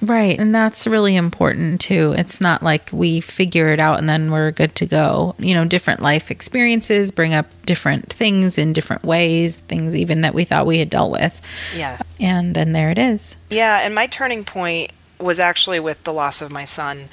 right. 0.00 0.38
And 0.38 0.54
that's 0.54 0.86
really 0.86 1.16
important 1.16 1.80
too. 1.80 2.14
It's 2.16 2.40
not 2.40 2.62
like 2.62 2.88
we 2.92 3.20
figure 3.20 3.68
it 3.68 3.80
out 3.80 3.98
and 3.98 4.08
then 4.08 4.30
we're 4.30 4.50
good 4.50 4.74
to 4.76 4.86
go. 4.86 5.34
You 5.38 5.54
know, 5.54 5.64
different 5.64 6.00
life 6.00 6.30
experiences 6.30 7.12
bring 7.12 7.34
up 7.34 7.46
different 7.66 8.12
things 8.12 8.56
in 8.56 8.72
different 8.72 9.04
ways, 9.04 9.56
things 9.56 9.94
even 9.94 10.22
that 10.22 10.34
we 10.34 10.44
thought 10.44 10.66
we 10.66 10.78
had 10.78 10.90
dealt 10.90 11.12
with. 11.12 11.40
Yes. 11.76 12.02
And 12.18 12.54
then 12.54 12.72
there 12.72 12.90
it 12.90 12.98
is. 12.98 13.36
Yeah. 13.50 13.80
And 13.80 13.94
my 13.94 14.06
turning 14.06 14.44
point 14.44 14.92
was 15.18 15.38
actually 15.38 15.80
with 15.80 16.02
the 16.04 16.12
loss 16.12 16.40
of 16.40 16.50
my 16.50 16.64
son. 16.64 17.08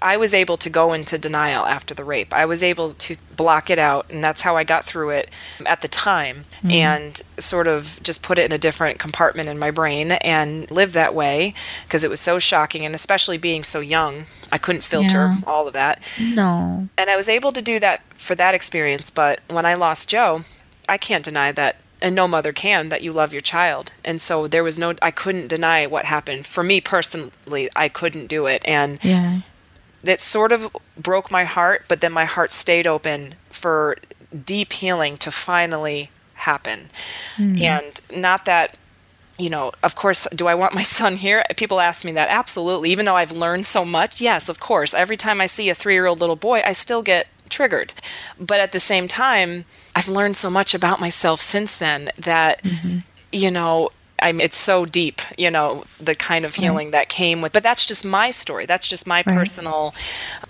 I 0.00 0.16
was 0.16 0.32
able 0.34 0.56
to 0.58 0.70
go 0.70 0.92
into 0.92 1.18
denial 1.18 1.64
after 1.64 1.94
the 1.94 2.04
rape. 2.04 2.32
I 2.32 2.46
was 2.46 2.62
able 2.62 2.92
to 2.92 3.16
block 3.36 3.70
it 3.70 3.78
out, 3.78 4.06
and 4.10 4.22
that's 4.22 4.42
how 4.42 4.56
I 4.56 4.64
got 4.64 4.84
through 4.84 5.10
it 5.10 5.30
at 5.66 5.80
the 5.80 5.88
time 5.88 6.44
mm-hmm. 6.58 6.70
and 6.70 7.22
sort 7.38 7.66
of 7.66 8.00
just 8.02 8.22
put 8.22 8.38
it 8.38 8.46
in 8.46 8.52
a 8.52 8.58
different 8.58 8.98
compartment 8.98 9.48
in 9.48 9.58
my 9.58 9.70
brain 9.70 10.12
and 10.12 10.70
live 10.70 10.92
that 10.92 11.14
way 11.14 11.54
because 11.84 12.04
it 12.04 12.10
was 12.10 12.20
so 12.20 12.38
shocking, 12.38 12.84
and 12.84 12.94
especially 12.94 13.38
being 13.38 13.64
so 13.64 13.80
young, 13.80 14.26
I 14.52 14.58
couldn't 14.58 14.82
filter 14.82 15.34
yeah. 15.34 15.40
all 15.46 15.66
of 15.66 15.74
that. 15.74 16.02
No. 16.20 16.88
And 16.96 17.10
I 17.10 17.16
was 17.16 17.28
able 17.28 17.52
to 17.52 17.62
do 17.62 17.80
that 17.80 18.02
for 18.16 18.34
that 18.34 18.54
experience, 18.54 19.10
but 19.10 19.40
when 19.48 19.66
I 19.66 19.74
lost 19.74 20.08
Joe, 20.08 20.44
I 20.88 20.98
can't 20.98 21.24
deny 21.24 21.52
that 21.52 21.76
and 22.00 22.14
no 22.14 22.28
mother 22.28 22.52
can 22.52 22.90
that 22.90 23.02
you 23.02 23.12
love 23.12 23.32
your 23.32 23.40
child 23.40 23.90
and 24.04 24.20
so 24.20 24.46
there 24.46 24.62
was 24.62 24.78
no 24.78 24.94
i 25.02 25.10
couldn't 25.10 25.48
deny 25.48 25.84
what 25.84 26.04
happened 26.04 26.46
for 26.46 26.62
me 26.62 26.80
personally 26.80 27.68
i 27.74 27.88
couldn't 27.88 28.26
do 28.26 28.46
it 28.46 28.62
and 28.64 29.02
yeah 29.02 29.40
that 30.02 30.20
sort 30.20 30.52
of 30.52 30.74
broke 30.96 31.30
my 31.30 31.44
heart, 31.44 31.84
but 31.88 32.00
then 32.00 32.12
my 32.12 32.24
heart 32.24 32.52
stayed 32.52 32.86
open 32.86 33.34
for 33.50 33.96
deep 34.44 34.72
healing 34.72 35.16
to 35.18 35.30
finally 35.30 36.10
happen. 36.34 36.88
Mm. 37.36 37.60
And 37.62 38.00
not 38.20 38.44
that 38.44 38.76
you 39.38 39.48
know, 39.48 39.72
of 39.84 39.94
course, 39.94 40.26
do 40.34 40.48
I 40.48 40.54
want 40.54 40.74
my 40.74 40.82
son 40.98 41.16
here? 41.16 41.44
People 41.56 41.80
ask 41.80 42.04
me 42.04 42.12
that. 42.12 42.28
Absolutely. 42.28 42.90
Even 42.90 43.06
though 43.06 43.16
I've 43.16 43.32
learned 43.32 43.66
so 43.66 43.84
much, 43.84 44.20
yes, 44.20 44.48
of 44.48 44.60
course. 44.60 44.94
Every 44.94 45.16
time 45.16 45.40
I 45.40 45.46
see 45.46 45.70
a 45.70 45.74
three 45.74 45.94
year 45.94 46.06
old 46.06 46.20
little 46.20 46.36
boy, 46.36 46.60
I 46.64 46.72
still 46.72 47.02
get 47.02 47.28
triggered. 47.48 47.94
But 48.38 48.60
at 48.60 48.72
the 48.72 48.80
same 48.80 49.08
time, 49.08 49.64
I've 49.94 50.08
learned 50.08 50.36
so 50.36 50.50
much 50.50 50.74
about 50.74 51.00
myself 51.00 51.40
since 51.40 51.76
then 51.76 52.10
that, 52.18 52.62
mm-hmm. 52.62 52.98
you 53.32 53.50
know, 53.50 53.90
I 54.20 54.32
mean, 54.32 54.40
it's 54.40 54.56
so 54.56 54.84
deep, 54.84 55.20
you 55.36 55.50
know, 55.50 55.84
the 56.00 56.14
kind 56.14 56.44
of 56.44 56.54
healing 56.54 56.88
right. 56.88 56.92
that 56.92 57.08
came 57.08 57.40
with, 57.40 57.52
but 57.52 57.62
that's 57.62 57.86
just 57.86 58.04
my 58.04 58.30
story. 58.30 58.66
That's 58.66 58.88
just 58.88 59.06
my 59.06 59.18
right. 59.18 59.26
personal, 59.26 59.94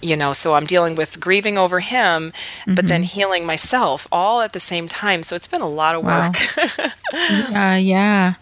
you 0.01 0.17
know, 0.17 0.33
so 0.33 0.55
I'm 0.55 0.67
dealing 0.67 0.95
with 0.95 1.21
grieving 1.21 1.59
over 1.59 1.81
him, 1.81 2.33
mm-hmm. 2.33 2.75
but 2.75 2.87
then 2.87 3.03
mm-hmm. 3.03 3.19
healing 3.19 3.47
myself 3.47 4.09
all 4.11 4.41
at 4.41 4.53
the 4.53 4.61
same 4.61 4.89
time. 4.89 5.23
So 5.23 5.37
it's 5.37 5.47
been 5.47 5.61
a 5.61 5.69
lot 5.69 5.95
of 5.95 6.05
work. 6.05 6.35
Wow. 6.57 7.73
uh, 7.73 7.77
yeah. 7.77 8.35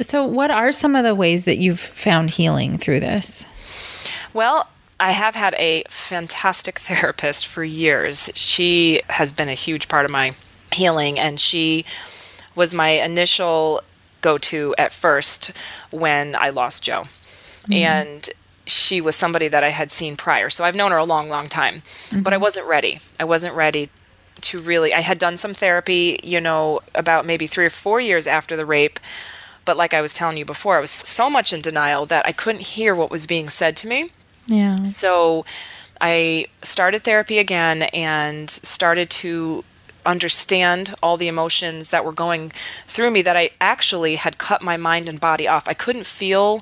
So, 0.00 0.24
what 0.24 0.50
are 0.50 0.72
some 0.72 0.96
of 0.96 1.04
the 1.04 1.14
ways 1.14 1.44
that 1.44 1.58
you've 1.58 1.80
found 1.80 2.30
healing 2.30 2.78
through 2.78 3.00
this? 3.00 3.44
Well, 4.32 4.68
I 4.98 5.12
have 5.12 5.34
had 5.34 5.54
a 5.54 5.84
fantastic 5.88 6.78
therapist 6.78 7.46
for 7.46 7.64
years. 7.64 8.30
She 8.34 9.02
has 9.08 9.32
been 9.32 9.48
a 9.48 9.54
huge 9.54 9.88
part 9.88 10.04
of 10.04 10.10
my 10.10 10.34
healing, 10.72 11.18
and 11.18 11.40
she 11.40 11.84
was 12.54 12.74
my 12.74 12.90
initial 12.90 13.82
go 14.20 14.38
to 14.38 14.74
at 14.78 14.92
first 14.92 15.52
when 15.90 16.36
I 16.36 16.50
lost 16.50 16.82
Joe. 16.82 17.02
Mm-hmm. 17.62 17.72
And 17.72 18.30
she 18.66 19.00
was 19.00 19.16
somebody 19.16 19.48
that 19.48 19.64
I 19.64 19.70
had 19.70 19.90
seen 19.90 20.16
prior. 20.16 20.50
So 20.50 20.64
I've 20.64 20.76
known 20.76 20.90
her 20.92 20.98
a 20.98 21.04
long, 21.04 21.28
long 21.28 21.48
time, 21.48 21.76
mm-hmm. 21.76 22.20
but 22.20 22.32
I 22.32 22.36
wasn't 22.36 22.66
ready. 22.66 23.00
I 23.18 23.24
wasn't 23.24 23.54
ready 23.54 23.90
to 24.42 24.58
really, 24.58 24.94
I 24.94 25.00
had 25.00 25.18
done 25.18 25.36
some 25.36 25.54
therapy, 25.54 26.18
you 26.22 26.40
know, 26.40 26.80
about 26.94 27.26
maybe 27.26 27.46
three 27.46 27.66
or 27.66 27.70
four 27.70 28.00
years 28.00 28.26
after 28.26 28.56
the 28.56 28.66
rape. 28.66 28.98
But 29.64 29.76
like 29.76 29.92
I 29.92 30.00
was 30.00 30.14
telling 30.14 30.38
you 30.38 30.44
before, 30.44 30.78
I 30.78 30.80
was 30.80 30.90
so 30.90 31.28
much 31.28 31.52
in 31.52 31.60
denial 31.60 32.06
that 32.06 32.26
I 32.26 32.32
couldn't 32.32 32.62
hear 32.62 32.94
what 32.94 33.10
was 33.10 33.26
being 33.26 33.48
said 33.48 33.76
to 33.78 33.86
me. 33.86 34.10
Yeah. 34.46 34.84
So 34.84 35.44
I 36.00 36.46
started 36.62 37.02
therapy 37.02 37.38
again 37.38 37.82
and 37.82 38.48
started 38.48 39.10
to 39.10 39.64
understand 40.10 40.94
all 41.02 41.16
the 41.16 41.28
emotions 41.28 41.90
that 41.90 42.04
were 42.04 42.12
going 42.12 42.52
through 42.86 43.10
me 43.10 43.22
that 43.22 43.36
I 43.36 43.50
actually 43.60 44.16
had 44.16 44.38
cut 44.38 44.62
my 44.62 44.76
mind 44.76 45.08
and 45.08 45.20
body 45.20 45.46
off. 45.46 45.68
I 45.68 45.74
couldn't 45.74 46.06
feel 46.06 46.58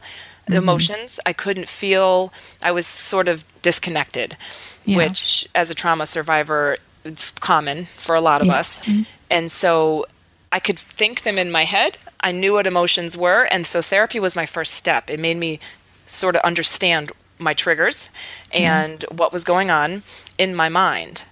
the 0.46 0.52
mm-hmm. 0.52 0.62
emotions. 0.62 1.20
I 1.26 1.32
couldn't 1.32 1.68
feel 1.68 2.32
I 2.62 2.72
was 2.72 2.86
sort 2.86 3.28
of 3.28 3.44
disconnected, 3.62 4.36
yeah. 4.84 4.96
which 4.96 5.48
as 5.54 5.70
a 5.70 5.74
trauma 5.74 6.06
survivor 6.06 6.76
it's 7.04 7.30
common 7.30 7.84
for 7.84 8.14
a 8.14 8.20
lot 8.20 8.40
of 8.40 8.48
yeah. 8.48 8.56
us. 8.56 8.80
Mm-hmm. 8.80 9.02
And 9.30 9.50
so 9.50 10.06
I 10.52 10.60
could 10.60 10.78
think 10.78 11.22
them 11.22 11.38
in 11.38 11.50
my 11.50 11.64
head. 11.64 11.96
I 12.20 12.32
knew 12.32 12.54
what 12.54 12.66
emotions 12.66 13.16
were, 13.16 13.44
and 13.44 13.66
so 13.66 13.80
therapy 13.80 14.20
was 14.20 14.34
my 14.34 14.46
first 14.46 14.74
step. 14.74 15.08
It 15.10 15.20
made 15.20 15.36
me 15.36 15.60
sort 16.06 16.36
of 16.36 16.42
understand 16.42 17.12
my 17.38 17.54
triggers 17.54 18.08
mm-hmm. 18.50 18.64
and 18.64 19.00
mm-hmm. 19.00 19.16
what 19.16 19.32
was 19.32 19.44
going 19.44 19.70
on 19.70 20.02
in 20.38 20.54
my 20.54 20.68
mind 20.68 21.24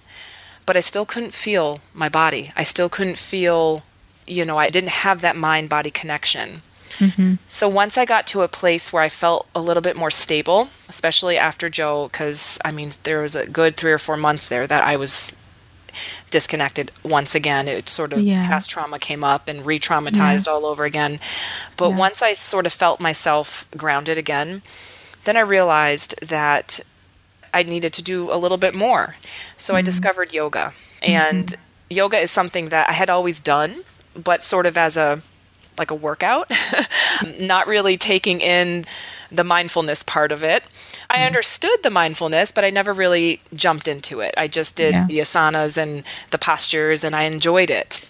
but 0.67 0.77
I 0.77 0.81
still 0.81 1.05
couldn't 1.05 1.33
feel 1.33 1.79
my 1.95 2.09
body. 2.09 2.51
I 2.55 2.61
still 2.61 2.89
couldn't 2.89 3.17
feel, 3.17 3.83
you 4.27 4.45
know, 4.45 4.57
I 4.57 4.69
didn't 4.69 4.89
have 4.89 5.21
that 5.21 5.35
mind 5.35 5.69
body 5.69 5.89
connection. 5.89 6.61
Mm-hmm. 6.97 7.35
So 7.47 7.69
once 7.69 7.97
I 7.97 8.05
got 8.05 8.27
to 8.27 8.41
a 8.41 8.47
place 8.47 8.91
where 8.91 9.01
I 9.01 9.09
felt 9.09 9.47
a 9.55 9.61
little 9.61 9.81
bit 9.81 9.95
more 9.95 10.11
stable, 10.11 10.69
especially 10.89 11.37
after 11.37 11.69
Joe, 11.69 12.09
because 12.11 12.59
I 12.65 12.71
mean, 12.71 12.91
there 13.03 13.21
was 13.21 13.35
a 13.35 13.47
good 13.47 13.77
three 13.77 13.91
or 13.91 13.97
four 13.97 14.17
months 14.17 14.47
there 14.47 14.67
that 14.67 14.83
I 14.83 14.97
was 14.97 15.31
disconnected 16.31 16.91
once 17.01 17.33
again. 17.33 17.69
It 17.69 17.87
sort 17.87 18.11
of 18.11 18.19
yeah. 18.19 18.45
past 18.45 18.69
trauma 18.69 18.99
came 18.99 19.23
up 19.23 19.47
and 19.47 19.65
re 19.65 19.79
traumatized 19.79 20.47
yeah. 20.47 20.53
all 20.53 20.65
over 20.65 20.83
again. 20.83 21.19
But 21.77 21.91
yeah. 21.91 21.97
once 21.97 22.21
I 22.21 22.33
sort 22.33 22.65
of 22.65 22.73
felt 22.73 22.99
myself 22.99 23.69
grounded 23.77 24.17
again, 24.17 24.63
then 25.23 25.37
I 25.37 25.41
realized 25.41 26.15
that 26.27 26.81
I 27.53 27.63
needed 27.63 27.93
to 27.93 28.01
do 28.01 28.31
a 28.31 28.37
little 28.37 28.57
bit 28.57 28.75
more. 28.75 29.15
So 29.57 29.71
mm-hmm. 29.71 29.79
I 29.79 29.81
discovered 29.81 30.33
yoga. 30.33 30.73
And 31.01 31.47
mm-hmm. 31.47 31.61
yoga 31.89 32.19
is 32.19 32.31
something 32.31 32.69
that 32.69 32.89
I 32.89 32.93
had 32.93 33.09
always 33.09 33.39
done, 33.39 33.83
but 34.15 34.41
sort 34.41 34.65
of 34.65 34.77
as 34.77 34.97
a 34.97 35.21
like 35.77 35.91
a 35.91 35.95
workout, 35.95 36.51
not 37.39 37.67
really 37.67 37.97
taking 37.97 38.41
in 38.41 38.83
the 39.31 39.43
mindfulness 39.43 40.01
part 40.01 40.31
of 40.31 40.43
it. 40.43 40.63
I 41.09 41.17
mm-hmm. 41.17 41.25
understood 41.27 41.83
the 41.83 41.91
mindfulness, 41.91 42.51
but 42.51 42.65
I 42.65 42.71
never 42.71 42.93
really 42.93 43.41
jumped 43.53 43.87
into 43.87 44.21
it. 44.21 44.33
I 44.37 44.47
just 44.47 44.75
did 44.75 44.93
yeah. 44.93 45.05
the 45.05 45.19
asanas 45.19 45.77
and 45.77 46.03
the 46.31 46.39
postures 46.39 47.03
and 47.03 47.15
I 47.15 47.23
enjoyed 47.23 47.69
it. 47.69 48.09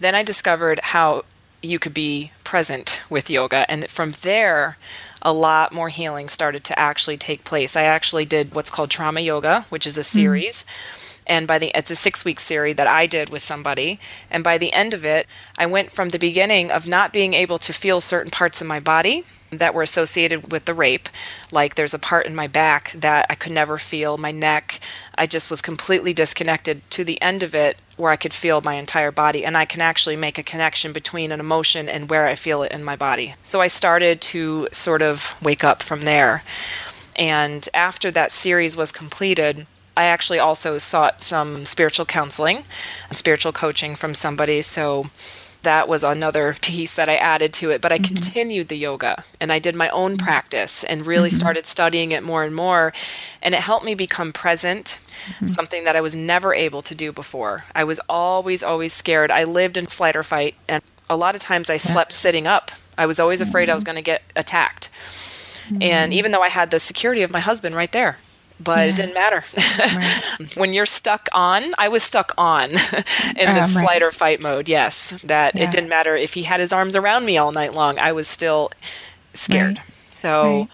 Then 0.00 0.14
I 0.14 0.22
discovered 0.22 0.80
how 0.82 1.24
you 1.62 1.78
could 1.78 1.94
be 1.94 2.32
present 2.44 3.02
with 3.08 3.30
yoga. 3.30 3.64
And 3.70 3.88
from 3.88 4.12
there, 4.22 4.76
a 5.22 5.32
lot 5.32 5.72
more 5.72 5.88
healing 5.88 6.28
started 6.28 6.64
to 6.64 6.78
actually 6.78 7.16
take 7.16 7.44
place. 7.44 7.76
I 7.76 7.82
actually 7.82 8.24
did 8.24 8.54
what's 8.54 8.70
called 8.70 8.90
trauma 8.90 9.20
yoga, 9.20 9.66
which 9.68 9.86
is 9.86 9.96
a 9.96 10.00
mm-hmm. 10.00 10.16
series. 10.16 10.64
Mm-hmm. 10.64 11.08
And 11.28 11.46
by 11.46 11.58
the 11.58 11.70
it's 11.74 11.90
a 11.90 11.94
6-week 11.94 12.40
series 12.40 12.76
that 12.76 12.88
I 12.88 13.06
did 13.06 13.28
with 13.30 13.42
somebody, 13.42 14.00
and 14.28 14.42
by 14.42 14.58
the 14.58 14.72
end 14.72 14.92
of 14.92 15.04
it, 15.04 15.28
I 15.56 15.66
went 15.66 15.92
from 15.92 16.08
the 16.08 16.18
beginning 16.18 16.72
of 16.72 16.88
not 16.88 17.12
being 17.12 17.32
able 17.32 17.58
to 17.58 17.72
feel 17.72 18.00
certain 18.00 18.32
parts 18.32 18.60
of 18.60 18.66
my 18.66 18.80
body 18.80 19.24
that 19.58 19.74
were 19.74 19.82
associated 19.82 20.52
with 20.52 20.64
the 20.64 20.74
rape. 20.74 21.08
Like 21.50 21.74
there's 21.74 21.94
a 21.94 21.98
part 21.98 22.26
in 22.26 22.34
my 22.34 22.46
back 22.46 22.92
that 22.92 23.26
I 23.28 23.34
could 23.34 23.52
never 23.52 23.78
feel, 23.78 24.18
my 24.18 24.30
neck. 24.30 24.80
I 25.14 25.26
just 25.26 25.50
was 25.50 25.62
completely 25.62 26.12
disconnected 26.12 26.88
to 26.90 27.04
the 27.04 27.20
end 27.20 27.42
of 27.42 27.54
it 27.54 27.78
where 27.96 28.10
I 28.10 28.16
could 28.16 28.32
feel 28.32 28.60
my 28.60 28.74
entire 28.74 29.12
body 29.12 29.44
and 29.44 29.56
I 29.56 29.64
can 29.64 29.80
actually 29.80 30.16
make 30.16 30.38
a 30.38 30.42
connection 30.42 30.92
between 30.92 31.30
an 31.32 31.40
emotion 31.40 31.88
and 31.88 32.08
where 32.08 32.26
I 32.26 32.34
feel 32.34 32.62
it 32.62 32.72
in 32.72 32.82
my 32.82 32.96
body. 32.96 33.34
So 33.42 33.60
I 33.60 33.68
started 33.68 34.20
to 34.22 34.68
sort 34.72 35.02
of 35.02 35.34
wake 35.42 35.64
up 35.64 35.82
from 35.82 36.02
there. 36.02 36.42
And 37.16 37.68
after 37.74 38.10
that 38.10 38.32
series 38.32 38.76
was 38.76 38.90
completed, 38.90 39.66
I 39.96 40.04
actually 40.04 40.38
also 40.38 40.78
sought 40.78 41.22
some 41.22 41.66
spiritual 41.66 42.06
counseling 42.06 42.64
and 43.08 43.18
spiritual 43.18 43.52
coaching 43.52 43.94
from 43.94 44.14
somebody. 44.14 44.62
So 44.62 45.10
that 45.62 45.88
was 45.88 46.04
another 46.04 46.54
piece 46.60 46.94
that 46.94 47.08
I 47.08 47.16
added 47.16 47.52
to 47.54 47.70
it. 47.70 47.80
But 47.80 47.92
I 47.92 47.98
mm-hmm. 47.98 48.14
continued 48.14 48.68
the 48.68 48.76
yoga 48.76 49.24
and 49.40 49.52
I 49.52 49.58
did 49.58 49.74
my 49.74 49.88
own 49.90 50.12
mm-hmm. 50.16 50.24
practice 50.24 50.84
and 50.84 51.06
really 51.06 51.28
mm-hmm. 51.28 51.38
started 51.38 51.66
studying 51.66 52.12
it 52.12 52.22
more 52.22 52.44
and 52.44 52.54
more. 52.54 52.92
And 53.42 53.54
it 53.54 53.60
helped 53.60 53.84
me 53.84 53.94
become 53.94 54.32
present, 54.32 54.98
mm-hmm. 55.26 55.48
something 55.48 55.84
that 55.84 55.96
I 55.96 56.00
was 56.00 56.14
never 56.14 56.54
able 56.54 56.82
to 56.82 56.94
do 56.94 57.12
before. 57.12 57.64
I 57.74 57.84
was 57.84 58.00
always, 58.08 58.62
always 58.62 58.92
scared. 58.92 59.30
I 59.30 59.44
lived 59.44 59.76
in 59.76 59.86
flight 59.86 60.16
or 60.16 60.22
fight. 60.22 60.54
And 60.68 60.82
a 61.08 61.16
lot 61.16 61.34
of 61.34 61.40
times 61.40 61.70
I 61.70 61.76
slept 61.76 62.12
sitting 62.12 62.46
up. 62.46 62.70
I 62.98 63.06
was 63.06 63.18
always 63.18 63.40
afraid 63.40 63.70
I 63.70 63.74
was 63.74 63.84
mm-hmm. 63.84 63.92
going 63.92 64.04
to 64.04 64.10
get 64.10 64.22
attacked. 64.36 64.90
And 65.68 65.80
mm-hmm. 65.80 66.12
even 66.12 66.32
though 66.32 66.42
I 66.42 66.48
had 66.48 66.70
the 66.70 66.80
security 66.80 67.22
of 67.22 67.30
my 67.30 67.40
husband 67.40 67.74
right 67.74 67.90
there, 67.92 68.18
but 68.62 68.78
yeah. 68.78 68.84
it 68.84 68.96
didn't 68.96 69.14
matter. 69.14 69.44
Right. 69.76 70.52
when 70.56 70.72
you're 70.72 70.86
stuck 70.86 71.28
on, 71.32 71.74
I 71.78 71.88
was 71.88 72.02
stuck 72.02 72.32
on 72.36 72.70
in 72.70 72.76
this 72.76 72.96
um, 72.96 73.76
right. 73.76 73.84
flight 73.84 74.02
or 74.02 74.12
fight 74.12 74.40
mode. 74.40 74.68
Yes, 74.68 75.22
that 75.22 75.54
yeah. 75.54 75.64
it 75.64 75.70
didn't 75.70 75.88
matter 75.88 76.16
if 76.16 76.34
he 76.34 76.42
had 76.42 76.60
his 76.60 76.72
arms 76.72 76.96
around 76.96 77.24
me 77.24 77.36
all 77.38 77.52
night 77.52 77.74
long. 77.74 77.98
I 77.98 78.12
was 78.12 78.28
still 78.28 78.70
scared. 79.34 79.78
Right. 79.78 79.86
So, 80.08 80.68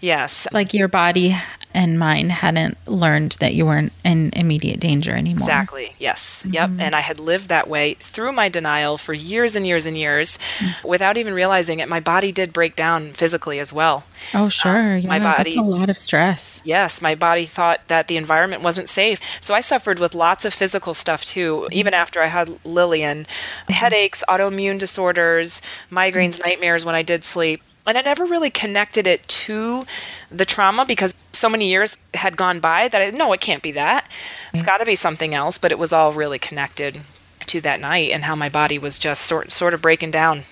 yes, 0.00 0.46
like 0.52 0.72
your 0.72 0.88
body 0.88 1.36
and 1.74 1.98
mine 1.98 2.30
hadn't 2.30 2.78
learned 2.86 3.32
that 3.40 3.54
you 3.54 3.66
weren't 3.66 3.92
in 4.04 4.30
immediate 4.34 4.80
danger 4.80 5.12
anymore. 5.12 5.40
Exactly. 5.40 5.94
Yes. 5.98 6.44
Mm-hmm. 6.44 6.54
Yep. 6.54 6.70
And 6.78 6.94
I 6.94 7.00
had 7.00 7.18
lived 7.18 7.48
that 7.48 7.68
way 7.68 7.94
through 7.94 8.32
my 8.32 8.48
denial 8.48 8.96
for 8.96 9.12
years 9.12 9.56
and 9.56 9.66
years 9.66 9.84
and 9.84 9.96
years 9.96 10.38
mm-hmm. 10.58 10.88
without 10.88 11.16
even 11.16 11.34
realizing 11.34 11.80
it. 11.80 11.88
My 11.88 12.00
body 12.00 12.32
did 12.32 12.52
break 12.52 12.76
down 12.76 13.12
physically 13.12 13.58
as 13.58 13.72
well. 13.72 14.04
Oh, 14.32 14.48
sure. 14.48 14.94
Um, 14.94 14.98
yeah, 14.98 15.08
my 15.08 15.18
body. 15.18 15.54
That's 15.54 15.66
a 15.66 15.68
lot 15.68 15.90
of 15.90 15.98
stress. 15.98 16.60
Yes. 16.64 17.02
My 17.02 17.14
body 17.14 17.44
thought 17.44 17.86
that 17.88 18.08
the 18.08 18.16
environment 18.16 18.62
wasn't 18.62 18.88
safe. 18.88 19.20
So 19.42 19.54
I 19.54 19.60
suffered 19.60 19.98
with 19.98 20.14
lots 20.14 20.44
of 20.44 20.54
physical 20.54 20.94
stuff 20.94 21.24
too, 21.24 21.62
mm-hmm. 21.62 21.72
even 21.72 21.94
after 21.94 22.22
I 22.22 22.26
had 22.26 22.58
Lillian 22.64 23.24
mm-hmm. 23.24 23.72
headaches, 23.72 24.22
autoimmune 24.28 24.78
disorders, 24.78 25.60
migraines, 25.90 26.34
mm-hmm. 26.34 26.48
nightmares 26.48 26.84
when 26.84 26.94
I 26.94 27.02
did 27.02 27.24
sleep. 27.24 27.62
And 27.86 27.98
I 27.98 28.00
never 28.00 28.24
really 28.24 28.48
connected 28.48 29.06
it 29.06 29.28
to 29.28 29.84
the 30.30 30.46
trauma 30.46 30.86
because 30.86 31.13
so 31.34 31.48
many 31.48 31.68
years 31.68 31.98
had 32.14 32.36
gone 32.36 32.60
by 32.60 32.88
that 32.88 33.02
I 33.02 33.10
no, 33.10 33.32
it 33.32 33.40
can't 33.40 33.62
be 33.62 33.72
that. 33.72 34.10
It's 34.52 34.62
mm. 34.62 34.66
got 34.66 34.78
to 34.78 34.84
be 34.84 34.94
something 34.94 35.34
else. 35.34 35.58
But 35.58 35.72
it 35.72 35.78
was 35.78 35.92
all 35.92 36.12
really 36.12 36.38
connected 36.38 37.00
to 37.46 37.60
that 37.60 37.80
night 37.80 38.10
and 38.10 38.24
how 38.24 38.34
my 38.34 38.48
body 38.48 38.78
was 38.78 38.98
just 38.98 39.26
sort 39.26 39.52
sort 39.52 39.74
of 39.74 39.82
breaking 39.82 40.10
down. 40.10 40.42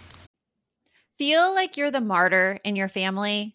Feel 1.18 1.54
like 1.54 1.76
you're 1.76 1.90
the 1.90 2.00
martyr 2.00 2.58
in 2.64 2.76
your 2.76 2.88
family? 2.88 3.54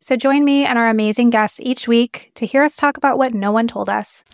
So 0.00 0.16
join 0.16 0.44
me 0.44 0.64
and 0.64 0.78
our 0.78 0.88
amazing 0.88 1.30
guests 1.30 1.58
each 1.60 1.88
week 1.88 2.30
to 2.34 2.46
hear 2.46 2.62
us 2.62 2.76
talk 2.76 2.96
about 2.96 3.18
what 3.18 3.34
no 3.34 3.50
one 3.50 3.66
told 3.66 3.88
us. 3.88 4.24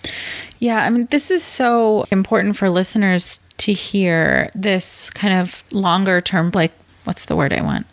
Yeah, 0.58 0.84
I 0.84 0.90
mean, 0.90 1.06
this 1.10 1.30
is 1.30 1.42
so 1.42 2.04
important 2.10 2.56
for 2.56 2.68
listeners 2.68 3.40
to 3.58 3.72
hear 3.72 4.50
this 4.54 5.08
kind 5.10 5.34
of 5.34 5.64
longer 5.72 6.20
term, 6.20 6.50
like, 6.54 6.72
what's 7.04 7.26
the 7.26 7.36
word 7.36 7.52
I 7.52 7.62
want? 7.62 7.86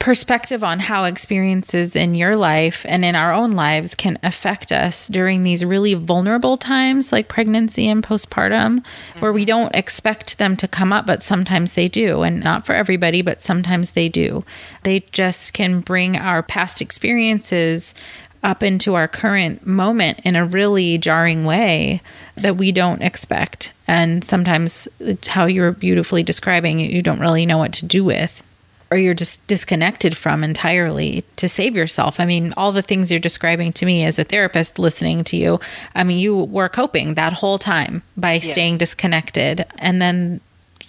Perspective 0.00 0.64
on 0.64 0.78
how 0.78 1.04
experiences 1.04 1.94
in 1.94 2.14
your 2.14 2.34
life 2.34 2.86
and 2.88 3.04
in 3.04 3.14
our 3.14 3.32
own 3.32 3.52
lives 3.52 3.94
can 3.94 4.18
affect 4.22 4.72
us 4.72 5.06
during 5.08 5.42
these 5.42 5.62
really 5.62 5.92
vulnerable 5.92 6.56
times 6.56 7.12
like 7.12 7.28
pregnancy 7.28 7.86
and 7.86 8.02
postpartum 8.02 8.80
mm-hmm. 8.80 9.20
where 9.20 9.32
we 9.32 9.42
mm-hmm. 9.42 9.48
don't 9.48 9.76
expect 9.76 10.38
them 10.38 10.56
to 10.56 10.66
come 10.66 10.90
up 10.90 11.06
but 11.06 11.22
sometimes 11.22 11.74
they 11.74 11.86
do 11.86 12.22
and 12.22 12.42
not 12.42 12.64
for 12.64 12.74
everybody 12.74 13.20
but 13.20 13.42
sometimes 13.42 13.90
they 13.90 14.08
do 14.08 14.42
they 14.84 15.00
just 15.12 15.52
can 15.52 15.80
bring 15.80 16.16
our 16.16 16.42
past 16.42 16.80
experiences 16.80 17.94
up 18.42 18.62
into 18.62 18.94
our 18.94 19.06
current 19.06 19.66
moment 19.66 20.18
in 20.24 20.34
a 20.34 20.46
really 20.46 20.96
jarring 20.96 21.44
way 21.44 22.00
that 22.36 22.56
we 22.56 22.72
don't 22.72 23.02
expect 23.02 23.74
and 23.86 24.24
sometimes 24.24 24.88
how 25.26 25.44
you're 25.44 25.72
beautifully 25.72 26.22
describing 26.22 26.80
you 26.80 27.02
don't 27.02 27.20
really 27.20 27.44
know 27.44 27.58
what 27.58 27.74
to 27.74 27.84
do 27.84 28.02
with 28.02 28.42
or 28.90 28.96
you're 28.96 29.14
just 29.14 29.44
disconnected 29.46 30.16
from 30.16 30.42
entirely 30.42 31.24
to 31.36 31.48
save 31.48 31.76
yourself. 31.76 32.18
I 32.18 32.24
mean, 32.24 32.52
all 32.56 32.72
the 32.72 32.82
things 32.82 33.10
you're 33.10 33.20
describing 33.20 33.72
to 33.74 33.86
me 33.86 34.04
as 34.04 34.18
a 34.18 34.24
therapist 34.24 34.78
listening 34.78 35.22
to 35.24 35.36
you, 35.36 35.60
I 35.94 36.02
mean, 36.02 36.18
you 36.18 36.36
were 36.36 36.68
coping 36.68 37.14
that 37.14 37.32
whole 37.32 37.58
time 37.58 38.02
by 38.16 38.34
yes. 38.34 38.50
staying 38.50 38.78
disconnected. 38.78 39.64
And 39.78 40.02
then 40.02 40.40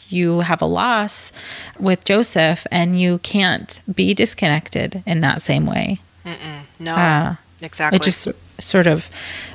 you 0.09 0.39
have 0.39 0.61
a 0.61 0.65
loss 0.65 1.31
with 1.79 2.03
Joseph 2.03 2.65
and 2.71 2.99
you 2.99 3.19
can't 3.19 3.81
be 3.93 4.13
disconnected 4.15 5.03
in 5.05 5.21
that 5.21 5.43
same 5.43 5.67
way. 5.67 5.99
Mm-mm. 6.25 6.61
No, 6.79 6.95
uh, 6.95 7.35
exactly. 7.61 7.97
It 7.97 8.01
just 8.01 8.27
sort 8.59 8.87
of, 8.87 9.09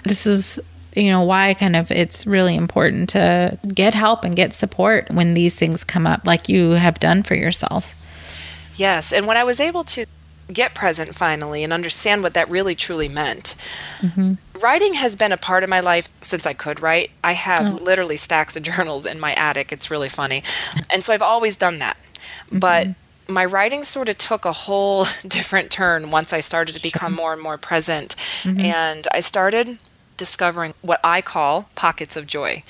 this 0.05 0.27
is 0.27 0.61
you 0.95 1.11
know 1.11 1.21
why 1.21 1.53
kind 1.53 1.77
of 1.77 1.91
it's 1.91 2.27
really 2.27 2.57
important 2.57 3.11
to 3.11 3.59
get 3.75 3.93
help 3.93 4.25
and 4.25 4.35
get 4.35 4.55
support 4.55 5.11
when 5.11 5.35
these 5.35 5.59
things 5.59 5.85
come 5.85 6.07
up 6.07 6.27
like 6.27 6.49
you 6.49 6.71
have 6.71 6.99
done 6.99 7.23
for 7.23 7.35
yourself 7.35 7.95
Yes, 8.77 9.13
and 9.13 9.27
when 9.27 9.37
I 9.37 9.45
was 9.45 9.61
able 9.61 9.85
to 9.85 10.07
get 10.53 10.75
present 10.75 11.15
finally 11.15 11.65
and 11.65 11.73
understand 11.73 12.23
what 12.23 12.35
that 12.35 12.49
really 12.49 12.75
truly 12.75 13.09
meant. 13.09 13.57
Mm-hmm. 14.01 14.35
Writing 14.61 14.95
has 14.95 15.17
been 15.17 15.33
a 15.33 15.37
part 15.37 15.65
of 15.65 15.71
my 15.71 15.81
life 15.81 16.09
since 16.23 16.47
I 16.47 16.53
could 16.53 16.81
write. 16.81 17.11
I 17.25 17.33
have 17.33 17.75
oh. 17.75 17.77
literally 17.83 18.17
stacks 18.17 18.57
of 18.57 18.63
journals 18.75 19.07
in 19.07 19.19
my 19.19 19.35
attic. 19.35 19.73
It's 19.73 19.91
really 19.91 20.09
funny. 20.09 20.43
And 20.91 21.03
so 21.03 21.13
I've 21.13 21.23
always 21.23 21.57
done 21.57 21.81
that. 21.81 21.97
Mm-hmm. 22.47 22.59
But 22.61 22.89
my 23.29 23.45
writing 23.45 23.85
sort 23.85 24.09
of 24.09 24.17
took 24.19 24.45
a 24.45 24.53
whole 24.53 25.07
different 25.27 25.71
turn 25.71 26.11
once 26.11 26.33
I 26.33 26.41
started 26.41 26.75
to 26.75 26.83
become 26.83 27.13
more 27.13 27.33
and 27.33 27.43
more 27.43 27.59
present. 27.59 28.15
Mm-hmm. 28.43 28.61
And 28.61 29.09
I 29.13 29.21
started 29.21 29.79
discovering 30.17 30.75
what 30.81 31.01
I 31.03 31.21
call 31.23 31.69
pockets 31.75 32.17
of 32.17 32.27
joy. 32.27 32.63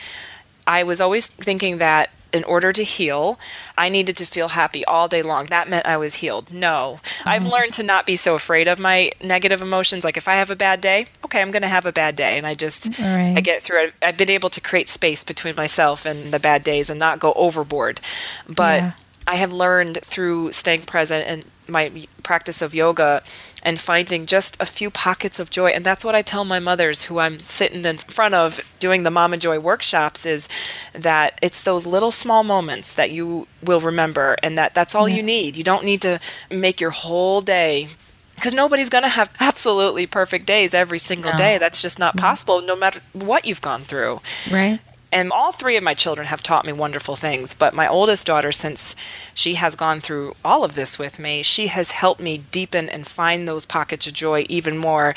I 0.66 0.82
was 0.82 1.00
always 1.00 1.26
thinking 1.26 1.78
that 1.78 2.10
in 2.36 2.44
order 2.44 2.72
to 2.72 2.84
heal, 2.84 3.40
I 3.76 3.88
needed 3.88 4.16
to 4.18 4.26
feel 4.26 4.48
happy 4.48 4.84
all 4.84 5.08
day 5.08 5.22
long. 5.22 5.46
That 5.46 5.68
meant 5.68 5.86
I 5.86 5.96
was 5.96 6.16
healed. 6.16 6.52
No, 6.52 7.00
mm-hmm. 7.02 7.28
I've 7.28 7.46
learned 7.46 7.72
to 7.74 7.82
not 7.82 8.06
be 8.06 8.14
so 8.14 8.36
afraid 8.36 8.68
of 8.68 8.78
my 8.78 9.10
negative 9.22 9.62
emotions. 9.62 10.04
Like 10.04 10.16
if 10.16 10.28
I 10.28 10.34
have 10.34 10.50
a 10.50 10.56
bad 10.56 10.80
day, 10.80 11.06
okay, 11.24 11.40
I'm 11.40 11.50
going 11.50 11.62
to 11.62 11.68
have 11.68 11.86
a 11.86 11.92
bad 11.92 12.14
day. 12.14 12.36
And 12.36 12.46
I 12.46 12.54
just, 12.54 12.96
right. 13.00 13.34
I 13.36 13.40
get 13.40 13.62
through 13.62 13.86
it. 13.86 13.94
I've 14.02 14.16
been 14.16 14.30
able 14.30 14.50
to 14.50 14.60
create 14.60 14.88
space 14.88 15.24
between 15.24 15.56
myself 15.56 16.06
and 16.06 16.32
the 16.32 16.38
bad 16.38 16.62
days 16.62 16.90
and 16.90 16.98
not 17.00 17.18
go 17.18 17.32
overboard. 17.32 18.00
But 18.46 18.82
yeah. 18.82 18.92
I 19.26 19.34
have 19.36 19.52
learned 19.52 19.98
through 20.02 20.52
staying 20.52 20.82
present 20.82 21.26
and 21.26 21.44
my 21.68 22.06
practice 22.22 22.62
of 22.62 22.74
yoga 22.74 23.22
and 23.62 23.78
finding 23.78 24.26
just 24.26 24.60
a 24.60 24.66
few 24.66 24.90
pockets 24.90 25.38
of 25.38 25.50
joy. 25.50 25.70
And 25.70 25.84
that's 25.84 26.04
what 26.04 26.14
i 26.14 26.22
tell 26.22 26.44
my 26.44 26.58
mothers 26.58 27.04
who 27.04 27.18
i'm 27.18 27.38
sitting 27.38 27.84
in 27.84 27.96
front 27.96 28.34
of 28.34 28.60
doing 28.78 29.02
the 29.02 29.10
mama 29.10 29.36
joy 29.36 29.58
workshops 29.58 30.26
is 30.26 30.48
that 30.92 31.38
it's 31.42 31.62
those 31.62 31.86
little 31.86 32.10
small 32.10 32.44
moments 32.44 32.94
that 32.94 33.10
you 33.10 33.46
will 33.62 33.80
remember 33.80 34.36
and 34.42 34.56
that 34.58 34.74
that's 34.74 34.94
all 34.94 35.08
yeah. 35.08 35.16
you 35.16 35.22
need. 35.22 35.56
You 35.56 35.64
don't 35.64 35.84
need 35.84 36.02
to 36.02 36.20
make 36.50 36.80
your 36.80 36.90
whole 36.90 37.40
day 37.40 37.88
because 38.34 38.54
nobody's 38.54 38.90
going 38.90 39.04
to 39.04 39.08
have 39.08 39.30
absolutely 39.40 40.06
perfect 40.06 40.46
days 40.46 40.74
every 40.74 40.98
single 40.98 41.32
no. 41.32 41.36
day. 41.36 41.58
That's 41.58 41.80
just 41.80 41.98
not 41.98 42.16
mm-hmm. 42.16 42.26
possible 42.26 42.62
no 42.62 42.76
matter 42.76 43.00
what 43.12 43.46
you've 43.46 43.62
gone 43.62 43.82
through. 43.82 44.20
Right 44.50 44.80
and 45.16 45.32
all 45.32 45.50
three 45.50 45.76
of 45.76 45.82
my 45.82 45.94
children 45.94 46.26
have 46.26 46.42
taught 46.42 46.66
me 46.66 46.74
wonderful 46.74 47.16
things. 47.16 47.54
But 47.54 47.72
my 47.72 47.88
oldest 47.88 48.26
daughter, 48.26 48.52
since 48.52 48.94
she 49.32 49.54
has 49.54 49.74
gone 49.74 50.00
through 50.00 50.34
all 50.44 50.62
of 50.62 50.74
this 50.74 50.98
with 50.98 51.18
me, 51.18 51.42
she 51.42 51.68
has 51.68 51.90
helped 51.92 52.20
me 52.20 52.44
deepen 52.50 52.90
and 52.90 53.06
find 53.06 53.48
those 53.48 53.64
pockets 53.64 54.06
of 54.06 54.12
joy 54.12 54.44
even 54.50 54.76
more. 54.76 55.14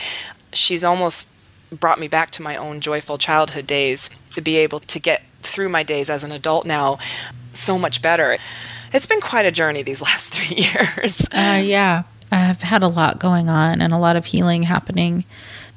She's 0.54 0.86
almost 0.86 1.30
brought 1.70 2.00
me 2.00 2.08
back 2.08 2.32
to 2.32 2.42
my 2.42 2.56
own 2.56 2.80
joyful 2.80 3.18
childhood 3.18 3.68
days 3.68 4.10
to 4.32 4.40
be 4.40 4.56
able 4.56 4.80
to 4.80 5.00
get 5.02 5.22
through 5.42 5.68
my 5.68 5.84
days 5.84 6.10
as 6.10 6.24
an 6.24 6.32
adult 6.32 6.66
now 6.66 6.98
so 7.52 7.78
much 7.78 8.02
better. 8.02 8.38
It's 8.94 9.06
been 9.06 9.20
quite 9.20 9.46
a 9.46 9.52
journey 9.52 9.84
these 9.84 10.02
last 10.10 10.34
three 10.34 10.64
years. 10.64 11.28
Uh, 11.30 11.62
yeah, 11.62 12.04
I've 12.32 12.62
had 12.62 12.84
a 12.84 12.88
lot 12.88 13.20
going 13.20 13.50
on 13.50 13.82
and 13.82 13.92
a 13.92 13.98
lot 13.98 14.16
of 14.16 14.28
healing 14.28 14.64
happening. 14.64 15.26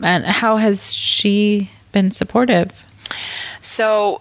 And 0.00 0.24
how 0.24 0.58
has 0.58 0.94
she 0.94 1.72
been 1.90 2.12
supportive? 2.12 2.72
So 3.60 4.20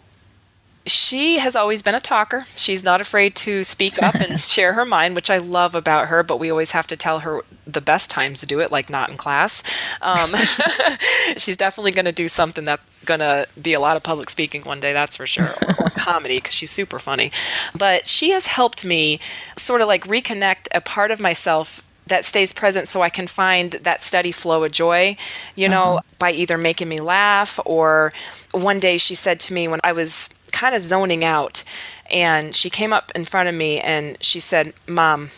she 0.85 1.37
has 1.37 1.55
always 1.55 1.81
been 1.81 1.95
a 1.95 1.99
talker. 1.99 2.45
She's 2.55 2.83
not 2.83 3.01
afraid 3.01 3.35
to 3.35 3.63
speak 3.63 4.01
up 4.01 4.15
and 4.15 4.39
share 4.41 4.73
her 4.73 4.85
mind, 4.85 5.15
which 5.15 5.29
I 5.29 5.37
love 5.37 5.75
about 5.75 6.07
her, 6.07 6.23
but 6.23 6.37
we 6.37 6.49
always 6.49 6.71
have 6.71 6.87
to 6.87 6.97
tell 6.97 7.19
her 7.19 7.41
the 7.67 7.81
best 7.81 8.09
times 8.09 8.39
to 8.39 8.45
do 8.45 8.59
it, 8.59 8.71
like 8.71 8.89
not 8.89 9.09
in 9.09 9.17
class. 9.17 9.63
Um, 10.01 10.33
she's 11.37 11.57
definitely 11.57 11.91
going 11.91 12.05
to 12.05 12.11
do 12.11 12.27
something 12.27 12.65
that's 12.65 12.83
going 13.05 13.19
to 13.19 13.47
be 13.61 13.73
a 13.73 13.79
lot 13.79 13.95
of 13.95 14.03
public 14.03 14.29
speaking 14.29 14.63
one 14.63 14.79
day, 14.79 14.93
that's 14.93 15.15
for 15.15 15.27
sure, 15.27 15.53
or, 15.61 15.75
or 15.85 15.89
comedy, 15.95 16.37
because 16.37 16.55
she's 16.55 16.71
super 16.71 16.97
funny. 16.97 17.31
But 17.77 18.07
she 18.07 18.31
has 18.31 18.47
helped 18.47 18.83
me 18.83 19.19
sort 19.57 19.81
of 19.81 19.87
like 19.87 20.05
reconnect 20.05 20.67
a 20.73 20.81
part 20.81 21.11
of 21.11 21.19
myself 21.19 21.83
that 22.07 22.25
stays 22.25 22.51
present 22.51 22.87
so 22.87 23.01
I 23.01 23.09
can 23.09 23.27
find 23.27 23.71
that 23.71 24.01
steady 24.01 24.31
flow 24.31 24.63
of 24.63 24.71
joy, 24.71 25.15
you 25.55 25.69
know, 25.69 25.97
uh-huh. 25.97 26.15
by 26.19 26.31
either 26.31 26.57
making 26.57 26.89
me 26.89 26.99
laugh 26.99 27.59
or 27.65 28.11
one 28.51 28.79
day 28.79 28.97
she 28.97 29.15
said 29.15 29.39
to 29.41 29.53
me 29.53 29.67
when 29.67 29.79
I 29.83 29.93
was 29.93 30.29
kind 30.51 30.75
of 30.75 30.81
zoning 30.81 31.23
out 31.23 31.63
and 32.11 32.55
she 32.55 32.69
came 32.69 32.91
up 32.91 33.11
in 33.15 33.23
front 33.25 33.47
of 33.47 33.55
me 33.55 33.79
and 33.79 34.17
she 34.21 34.39
said, 34.39 34.73
"Mom, 34.87 35.31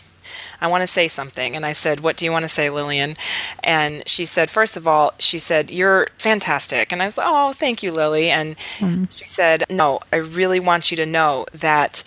I 0.60 0.66
want 0.66 0.82
to 0.82 0.86
say 0.86 1.08
something. 1.08 1.54
And 1.54 1.64
I 1.66 1.72
said, 1.72 2.00
What 2.00 2.16
do 2.16 2.24
you 2.24 2.32
want 2.32 2.44
to 2.44 2.48
say, 2.48 2.70
Lillian? 2.70 3.16
And 3.62 4.02
she 4.08 4.24
said, 4.24 4.50
First 4.50 4.76
of 4.76 4.88
all, 4.88 5.12
she 5.18 5.38
said, 5.38 5.70
You're 5.70 6.08
fantastic. 6.18 6.92
And 6.92 7.02
I 7.02 7.06
was 7.06 7.18
like, 7.18 7.26
Oh, 7.28 7.52
thank 7.52 7.82
you, 7.82 7.92
Lily. 7.92 8.30
And 8.30 8.56
mm-hmm. 8.78 9.04
she 9.10 9.26
said, 9.26 9.64
No, 9.70 10.00
I 10.12 10.16
really 10.16 10.60
want 10.60 10.90
you 10.90 10.96
to 10.96 11.06
know 11.06 11.46
that 11.52 12.02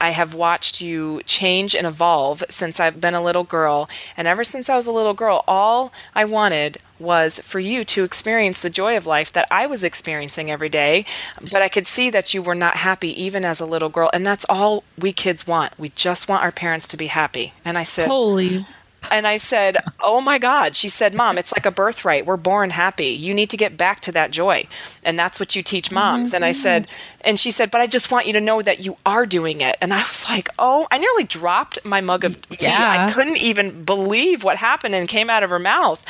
I 0.00 0.10
have 0.10 0.34
watched 0.34 0.80
you 0.80 1.22
change 1.24 1.74
and 1.74 1.86
evolve 1.86 2.44
since 2.48 2.80
I've 2.80 3.00
been 3.00 3.14
a 3.14 3.22
little 3.22 3.44
girl. 3.44 3.88
And 4.16 4.28
ever 4.28 4.44
since 4.44 4.68
I 4.68 4.76
was 4.76 4.86
a 4.86 4.92
little 4.92 5.14
girl, 5.14 5.44
all 5.46 5.92
I 6.14 6.24
wanted 6.24 6.78
was 6.98 7.38
for 7.40 7.58
you 7.58 7.84
to 7.84 8.04
experience 8.04 8.60
the 8.60 8.70
joy 8.70 8.96
of 8.96 9.06
life 9.06 9.32
that 9.32 9.48
I 9.50 9.66
was 9.66 9.84
experiencing 9.84 10.50
every 10.50 10.68
day. 10.68 11.04
But 11.40 11.62
I 11.62 11.68
could 11.68 11.86
see 11.86 12.10
that 12.10 12.34
you 12.34 12.42
were 12.42 12.54
not 12.54 12.78
happy 12.78 13.20
even 13.22 13.44
as 13.44 13.60
a 13.60 13.66
little 13.66 13.88
girl. 13.88 14.10
And 14.12 14.26
that's 14.26 14.46
all 14.48 14.84
we 14.98 15.12
kids 15.12 15.46
want. 15.46 15.78
We 15.78 15.90
just 15.90 16.28
want 16.28 16.42
our 16.42 16.52
parents 16.52 16.88
to 16.88 16.96
be 16.96 17.08
happy. 17.08 17.52
And 17.64 17.78
I 17.78 17.84
said, 17.84 18.08
Holy 18.08 18.66
and 19.10 19.26
I 19.26 19.36
said, 19.36 19.76
Oh 20.00 20.20
my 20.20 20.38
God. 20.38 20.76
She 20.76 20.88
said, 20.88 21.14
Mom, 21.14 21.38
it's 21.38 21.52
like 21.52 21.66
a 21.66 21.70
birthright. 21.70 22.26
We're 22.26 22.36
born 22.36 22.70
happy. 22.70 23.06
You 23.06 23.34
need 23.34 23.50
to 23.50 23.56
get 23.56 23.76
back 23.76 24.00
to 24.00 24.12
that 24.12 24.30
joy. 24.30 24.66
And 25.04 25.18
that's 25.18 25.38
what 25.38 25.56
you 25.56 25.62
teach 25.62 25.90
moms. 25.90 26.28
Mm-hmm. 26.28 26.36
And 26.36 26.44
I 26.44 26.52
said, 26.52 26.88
And 27.22 27.38
she 27.38 27.50
said, 27.50 27.70
But 27.70 27.80
I 27.80 27.86
just 27.86 28.10
want 28.10 28.26
you 28.26 28.32
to 28.34 28.40
know 28.40 28.62
that 28.62 28.84
you 28.84 28.96
are 29.04 29.26
doing 29.26 29.60
it. 29.60 29.76
And 29.80 29.92
I 29.92 30.02
was 30.02 30.28
like, 30.28 30.48
Oh, 30.58 30.86
I 30.90 30.98
nearly 30.98 31.24
dropped 31.24 31.84
my 31.84 32.00
mug 32.00 32.24
of 32.24 32.40
tea. 32.48 32.66
Yeah. 32.66 33.06
I 33.08 33.12
couldn't 33.12 33.38
even 33.38 33.84
believe 33.84 34.44
what 34.44 34.56
happened 34.56 34.94
and 34.94 35.08
came 35.08 35.30
out 35.30 35.42
of 35.42 35.50
her 35.50 35.58
mouth. 35.58 36.04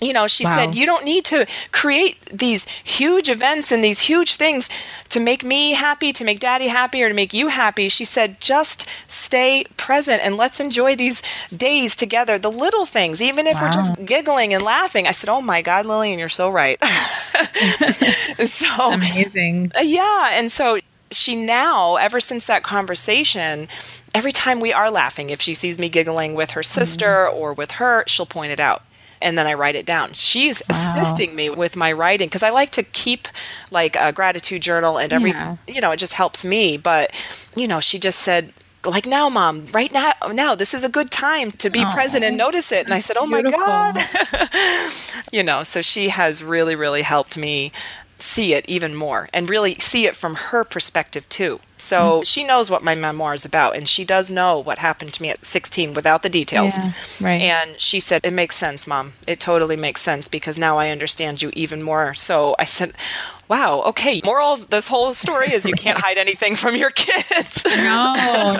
You 0.00 0.12
know, 0.12 0.26
she 0.26 0.44
wow. 0.44 0.54
said, 0.54 0.74
You 0.74 0.86
don't 0.86 1.04
need 1.04 1.24
to 1.26 1.46
create 1.72 2.16
these 2.26 2.66
huge 2.66 3.28
events 3.28 3.72
and 3.72 3.82
these 3.82 4.00
huge 4.00 4.36
things 4.36 4.68
to 5.10 5.20
make 5.20 5.44
me 5.44 5.72
happy, 5.72 6.12
to 6.12 6.24
make 6.24 6.40
daddy 6.40 6.68
happy, 6.68 7.02
or 7.02 7.08
to 7.08 7.14
make 7.14 7.32
you 7.32 7.48
happy. 7.48 7.88
She 7.88 8.04
said, 8.04 8.40
Just 8.40 8.88
stay 9.06 9.64
present 9.76 10.22
and 10.22 10.36
let's 10.36 10.60
enjoy 10.60 10.96
these 10.96 11.22
days 11.54 11.96
together 11.96 12.37
the 12.38 12.50
little 12.50 12.86
things, 12.86 13.20
even 13.20 13.46
if 13.46 13.54
wow. 13.54 13.64
we're 13.64 13.72
just 13.72 14.04
giggling 14.04 14.54
and 14.54 14.62
laughing. 14.62 15.06
I 15.06 15.12
said, 15.12 15.28
"Oh 15.28 15.40
my 15.40 15.62
God, 15.62 15.86
Lillian, 15.86 16.18
you're 16.18 16.28
so 16.28 16.48
right." 16.48 16.82
so 18.46 18.92
amazing. 18.92 19.72
Uh, 19.76 19.80
yeah, 19.80 20.30
and 20.32 20.50
so 20.50 20.78
she 21.10 21.36
now, 21.36 21.96
ever 21.96 22.20
since 22.20 22.46
that 22.46 22.62
conversation, 22.62 23.68
every 24.14 24.32
time 24.32 24.60
we 24.60 24.72
are 24.72 24.90
laughing, 24.90 25.30
if 25.30 25.40
she 25.40 25.54
sees 25.54 25.78
me 25.78 25.88
giggling 25.88 26.34
with 26.34 26.52
her 26.52 26.62
sister 26.62 27.28
mm-hmm. 27.28 27.38
or 27.38 27.52
with 27.52 27.72
her, 27.72 28.04
she'll 28.06 28.26
point 28.26 28.52
it 28.52 28.60
out 28.60 28.82
and 29.20 29.36
then 29.36 29.46
I 29.46 29.54
write 29.54 29.74
it 29.74 29.86
down. 29.86 30.12
She's 30.12 30.62
wow. 30.68 30.76
assisting 30.76 31.34
me 31.34 31.50
with 31.50 31.76
my 31.76 31.92
writing 31.92 32.28
because 32.28 32.42
I 32.42 32.50
like 32.50 32.70
to 32.70 32.82
keep 32.82 33.28
like 33.70 33.96
a 33.96 34.12
gratitude 34.12 34.62
journal 34.62 34.98
and 34.98 35.12
every, 35.12 35.30
yeah. 35.30 35.56
you 35.66 35.80
know, 35.80 35.90
it 35.90 35.98
just 35.98 36.14
helps 36.14 36.44
me. 36.44 36.76
But, 36.76 37.12
you 37.56 37.66
know, 37.66 37.80
she 37.80 37.98
just 37.98 38.20
said, 38.20 38.52
like 38.84 39.06
now 39.06 39.28
mom 39.28 39.66
right 39.72 39.92
now 39.92 40.12
now 40.32 40.54
this 40.54 40.72
is 40.72 40.84
a 40.84 40.88
good 40.88 41.10
time 41.10 41.50
to 41.50 41.68
be 41.70 41.84
present 41.86 42.24
and 42.24 42.36
notice 42.36 42.70
it. 42.72 42.84
And 42.84 42.94
i 42.94 43.00
said 43.00 43.16
oh 43.18 43.26
Beautiful. 43.26 43.58
my 43.58 43.92
god. 43.92 43.98
You 45.32 45.42
know 45.42 45.62
so 45.62 45.82
she 45.82 46.08
has 46.08 46.42
really 46.44 46.74
really 46.76 47.02
helped 47.02 47.36
me 47.36 47.72
see 48.18 48.52
it 48.52 48.68
even 48.68 48.94
more 48.94 49.28
and 49.32 49.48
really 49.48 49.76
see 49.76 50.06
it 50.06 50.16
from 50.16 50.34
her 50.34 50.64
perspective 50.64 51.28
too 51.28 51.60
so 51.76 51.98
mm-hmm. 51.98 52.22
she 52.22 52.44
knows 52.44 52.68
what 52.68 52.82
my 52.82 52.94
memoir 52.94 53.32
is 53.32 53.44
about 53.44 53.76
and 53.76 53.88
she 53.88 54.04
does 54.04 54.30
know 54.30 54.58
what 54.58 54.78
happened 54.78 55.14
to 55.14 55.22
me 55.22 55.30
at 55.30 55.44
16 55.44 55.94
without 55.94 56.22
the 56.22 56.28
details 56.28 56.76
yeah, 56.76 56.92
right 57.20 57.40
and 57.40 57.80
she 57.80 58.00
said 58.00 58.20
it 58.24 58.32
makes 58.32 58.56
sense 58.56 58.86
mom 58.86 59.12
it 59.26 59.38
totally 59.38 59.76
makes 59.76 60.00
sense 60.00 60.26
because 60.26 60.58
now 60.58 60.78
i 60.78 60.90
understand 60.90 61.40
you 61.40 61.50
even 61.54 61.82
more 61.82 62.12
so 62.12 62.56
i 62.58 62.64
said 62.64 62.92
wow, 63.48 63.82
okay, 63.86 64.20
moral 64.24 64.54
of 64.54 64.70
this 64.70 64.88
whole 64.88 65.14
story 65.14 65.52
is 65.52 65.66
you 65.66 65.72
can't 65.72 65.98
hide 66.02 66.18
anything 66.18 66.54
from 66.54 66.76
your 66.76 66.90
kids. 66.90 67.64
no, 67.64 68.14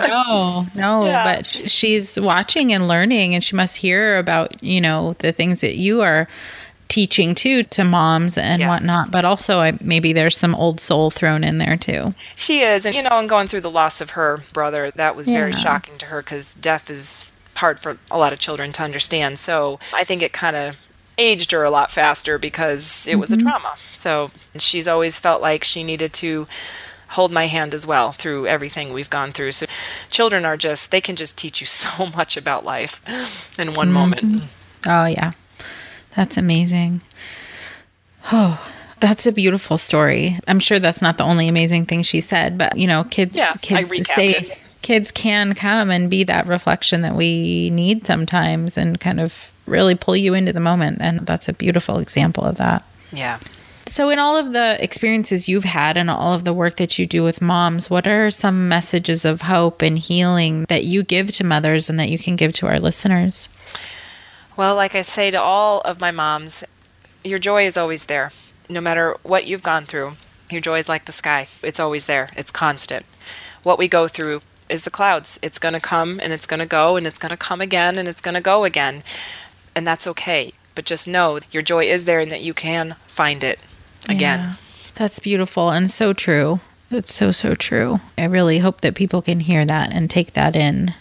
no, 0.07 0.65
no. 0.75 1.05
Yeah. 1.09 1.23
But 1.23 1.45
she's 1.45 2.19
watching 2.19 2.73
and 2.73 2.87
learning, 2.87 3.33
and 3.33 3.43
she 3.43 3.55
must 3.55 3.77
hear 3.77 4.17
about, 4.17 4.61
you 4.61 4.81
know, 4.81 5.15
the 5.19 5.31
things 5.31 5.61
that 5.61 5.75
you 5.77 6.01
are 6.01 6.27
teaching 6.89 7.33
too 7.33 7.63
to 7.63 7.83
moms 7.83 8.37
and 8.37 8.61
yeah. 8.61 8.67
whatnot 8.67 9.11
but 9.11 9.23
also 9.23 9.59
I, 9.59 9.77
maybe 9.79 10.11
there's 10.11 10.37
some 10.37 10.53
old 10.55 10.79
soul 10.79 11.09
thrown 11.09 11.43
in 11.43 11.57
there 11.57 11.77
too 11.77 12.13
she 12.35 12.61
is 12.61 12.85
and 12.85 12.95
you 12.95 13.03
know 13.03 13.19
and 13.19 13.29
going 13.29 13.47
through 13.47 13.61
the 13.61 13.69
loss 13.69 14.01
of 14.01 14.11
her 14.11 14.39
brother 14.53 14.91
that 14.91 15.15
was 15.15 15.29
yeah. 15.29 15.37
very 15.37 15.53
shocking 15.53 15.97
to 15.99 16.07
her 16.07 16.21
because 16.21 16.53
death 16.55 16.89
is 16.89 17.25
hard 17.55 17.79
for 17.79 17.97
a 18.09 18.17
lot 18.17 18.33
of 18.33 18.39
children 18.39 18.71
to 18.71 18.83
understand 18.83 19.39
so 19.39 19.79
i 19.93 20.03
think 20.03 20.21
it 20.21 20.33
kind 20.33 20.55
of 20.55 20.75
aged 21.19 21.51
her 21.51 21.63
a 21.63 21.69
lot 21.69 21.91
faster 21.91 22.39
because 22.39 23.07
it 23.07 23.15
was 23.15 23.29
mm-hmm. 23.29 23.47
a 23.47 23.51
trauma. 23.51 23.75
So 23.93 24.31
she's 24.57 24.87
always 24.87 25.19
felt 25.19 25.41
like 25.41 25.63
she 25.63 25.83
needed 25.83 26.13
to 26.13 26.47
hold 27.09 27.31
my 27.31 27.47
hand 27.47 27.73
as 27.73 27.85
well 27.85 28.11
through 28.11 28.47
everything 28.47 28.93
we've 28.93 29.09
gone 29.09 29.31
through. 29.31 29.51
So 29.51 29.65
children 30.09 30.45
are 30.45 30.57
just 30.57 30.91
they 30.91 31.01
can 31.01 31.15
just 31.15 31.37
teach 31.37 31.61
you 31.61 31.67
so 31.67 32.07
much 32.07 32.37
about 32.37 32.65
life 32.65 33.59
in 33.59 33.73
one 33.73 33.87
mm-hmm. 33.87 33.93
moment. 33.93 34.43
Oh 34.87 35.05
yeah. 35.05 35.33
That's 36.15 36.37
amazing. 36.37 37.01
Oh, 38.31 38.59
that's 38.99 39.25
a 39.25 39.31
beautiful 39.31 39.77
story. 39.77 40.39
I'm 40.47 40.59
sure 40.59 40.79
that's 40.79 41.01
not 41.01 41.17
the 41.17 41.23
only 41.23 41.47
amazing 41.47 41.85
thing 41.85 42.03
she 42.03 42.21
said, 42.21 42.57
but 42.57 42.77
you 42.77 42.87
know, 42.87 43.05
kids 43.05 43.35
yeah, 43.35 43.55
kids 43.61 44.11
say 44.11 44.31
it. 44.31 44.57
kids 44.81 45.11
can 45.11 45.53
come 45.53 45.89
and 45.89 46.09
be 46.09 46.23
that 46.25 46.47
reflection 46.47 47.01
that 47.01 47.15
we 47.15 47.69
need 47.69 48.05
sometimes 48.05 48.77
and 48.77 48.99
kind 48.99 49.19
of 49.19 49.51
really 49.65 49.95
pull 49.95 50.15
you 50.15 50.33
into 50.33 50.51
the 50.51 50.59
moment. 50.59 50.97
And 50.99 51.25
that's 51.25 51.47
a 51.47 51.53
beautiful 51.53 51.99
example 51.99 52.43
of 52.43 52.57
that. 52.57 52.83
Yeah. 53.11 53.39
So, 53.87 54.09
in 54.09 54.19
all 54.19 54.37
of 54.37 54.53
the 54.53 54.77
experiences 54.83 55.49
you've 55.49 55.63
had 55.63 55.97
and 55.97 56.11
all 56.11 56.33
of 56.33 56.43
the 56.43 56.53
work 56.53 56.75
that 56.75 56.99
you 56.99 57.07
do 57.07 57.23
with 57.23 57.41
moms, 57.41 57.89
what 57.89 58.05
are 58.05 58.29
some 58.29 58.67
messages 58.67 59.25
of 59.25 59.41
hope 59.41 59.81
and 59.81 59.97
healing 59.97 60.65
that 60.65 60.83
you 60.83 61.01
give 61.01 61.31
to 61.33 61.43
mothers 61.43 61.89
and 61.89 61.99
that 61.99 62.09
you 62.09 62.19
can 62.19 62.35
give 62.35 62.53
to 62.53 62.67
our 62.67 62.79
listeners? 62.79 63.49
Well, 64.59 64.75
like 64.75 64.93
I 64.93 65.03
say 65.03 65.31
to 65.31 65.41
all 65.41 65.79
of 65.85 66.01
my 66.01 66.11
moms, 66.11 66.65
your 67.23 67.39
joy 67.39 67.65
is 67.65 67.77
always 67.77 68.07
there. 68.07 68.33
No 68.67 68.81
matter 68.81 69.15
what 69.23 69.47
you've 69.47 69.63
gone 69.63 69.85
through, 69.85 70.17
your 70.51 70.59
joy 70.59 70.79
is 70.79 70.89
like 70.89 71.05
the 71.05 71.13
sky. 71.13 71.47
It's 71.63 71.79
always 71.79 72.07
there, 72.07 72.29
it's 72.35 72.51
constant. 72.51 73.05
What 73.63 73.77
we 73.79 73.87
go 73.87 74.09
through 74.09 74.41
is 74.67 74.83
the 74.83 74.89
clouds. 74.89 75.39
It's 75.41 75.59
going 75.59 75.75
to 75.75 75.79
come 75.79 76.19
and 76.19 76.33
it's 76.33 76.45
going 76.45 76.59
to 76.59 76.65
go 76.65 76.97
and 76.97 77.07
it's 77.07 77.17
going 77.17 77.29
to 77.29 77.37
come 77.37 77.61
again 77.61 77.97
and 77.97 78.09
it's 78.09 78.19
going 78.19 78.35
to 78.35 78.41
go 78.41 78.65
again 78.65 79.01
and 79.75 79.87
that's 79.87 80.05
okay. 80.07 80.51
But 80.75 80.83
just 80.83 81.07
know 81.07 81.39
your 81.51 81.63
joy 81.63 81.85
is 81.85 82.03
there 82.03 82.19
and 82.19 82.29
that 82.33 82.41
you 82.41 82.53
can 82.53 82.97
find 83.07 83.45
it 83.45 83.61
again. 84.09 84.39
Yeah, 84.39 84.53
that's 84.95 85.19
beautiful 85.19 85.69
and 85.69 85.89
so 85.89 86.11
true. 86.11 86.59
That's 86.91 87.13
so, 87.13 87.31
so 87.31 87.55
true. 87.55 88.01
I 88.17 88.25
really 88.25 88.59
hope 88.59 88.81
that 88.81 88.95
people 88.95 89.21
can 89.21 89.39
hear 89.39 89.63
that 89.63 89.93
and 89.93 90.09
take 90.09 90.33
that 90.33 90.53
in. 90.57 90.95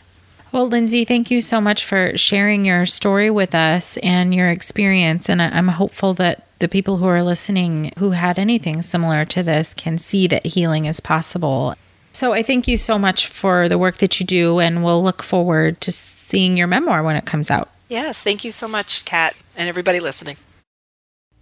Well, 0.51 0.67
Lindsay, 0.67 1.05
thank 1.05 1.31
you 1.31 1.41
so 1.41 1.61
much 1.61 1.85
for 1.85 2.17
sharing 2.17 2.65
your 2.65 2.87
story 2.87 3.31
with 3.31 3.55
us 3.55 3.99
and 3.99 4.35
your 4.35 4.49
experience. 4.49 5.29
And 5.29 5.43
I'm 5.43 5.69
hopeful 5.69 6.15
that 6.15 6.47
the 6.59 6.69
people 6.69 6.97
who 6.97 7.07
are 7.07 7.23
listening 7.23 7.93
who 7.99 8.11
had 8.11 8.39
anything 8.39 8.83
similar 8.83 9.25
to 9.27 9.43
this 9.43 9.75
can 9.75 9.99
see 9.99 10.27
that 10.29 10.47
healing 10.47 10.87
is 10.87 11.01
possible. 11.01 11.75
So 12.13 12.33
I 12.33 12.43
thank 12.43 12.67
you 12.67 12.77
so 12.77 12.99
much 12.99 13.27
for 13.27 13.69
the 13.69 13.79
work 13.79 13.99
that 13.99 14.19
you 14.19 14.27
do, 14.27 14.59
and 14.59 14.83
we'll 14.83 15.03
look 15.03 15.23
forward 15.23 15.81
to 15.83 15.93
seeing 15.93 16.57
your 16.57 16.67
memoir 16.67 17.03
when 17.03 17.17
it 17.17 17.27
comes 17.27 17.51
out. 17.51 17.69
Yes, 17.89 18.23
thank 18.23 18.43
you 18.43 18.51
so 18.51 18.67
much, 18.67 19.05
Kat, 19.05 19.37
and 19.57 19.69
everybody 19.69 20.01
listening. 20.01 20.37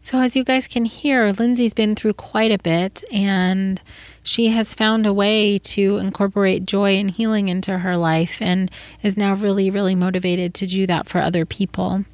So, 0.03 0.21
as 0.21 0.37
you 0.37 0.45
guys 0.45 0.69
can 0.69 0.85
hear, 0.85 1.33
Lindsay's 1.33 1.75
been 1.75 1.97
through 1.97 2.15
quite 2.15 2.53
a 2.53 2.59
bit, 2.59 3.03
and 3.11 3.81
she 4.27 4.49
has 4.49 4.75
found 4.75 5.07
a 5.07 5.13
way 5.13 5.57
to 5.57 5.99
incorporate 5.99 6.67
joy 6.67 6.97
and 6.97 7.13
healing 7.13 7.47
into 7.49 7.79
her 7.79 7.97
life 7.97 8.43
and 8.43 8.69
is 9.01 9.17
now 9.17 9.35
really, 9.35 9.71
really 9.71 9.95
motivated 9.95 10.53
to 10.55 10.67
do 10.67 10.85
that 10.85 11.09
for 11.09 11.21
other 11.21 11.47
people. 11.47 12.05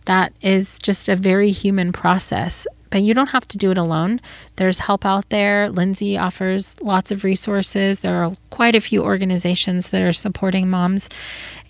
That 0.07 0.33
is 0.41 0.79
just 0.79 1.09
a 1.09 1.17
very 1.17 1.51
human 1.51 1.93
process. 1.93 2.67
But 2.91 3.03
you 3.03 3.13
don't 3.15 3.31
have 3.31 3.49
to 3.49 3.59
do 3.59 3.71
it 3.71 3.79
alone. 3.79 4.21
There's 4.57 4.81
help 4.81 5.07
out 5.07 5.29
there. 5.29 5.71
Lindsay 5.71 6.19
offers 6.19 6.75
lots 6.81 7.13
of 7.13 7.23
resources. 7.23 8.01
There 8.01 8.25
are 8.25 8.33
quite 8.51 8.75
a 8.75 8.81
few 8.81 9.05
organizations 9.05 9.91
that 9.91 10.03
are 10.03 10.13
supporting 10.13 10.69
moms, 10.69 11.09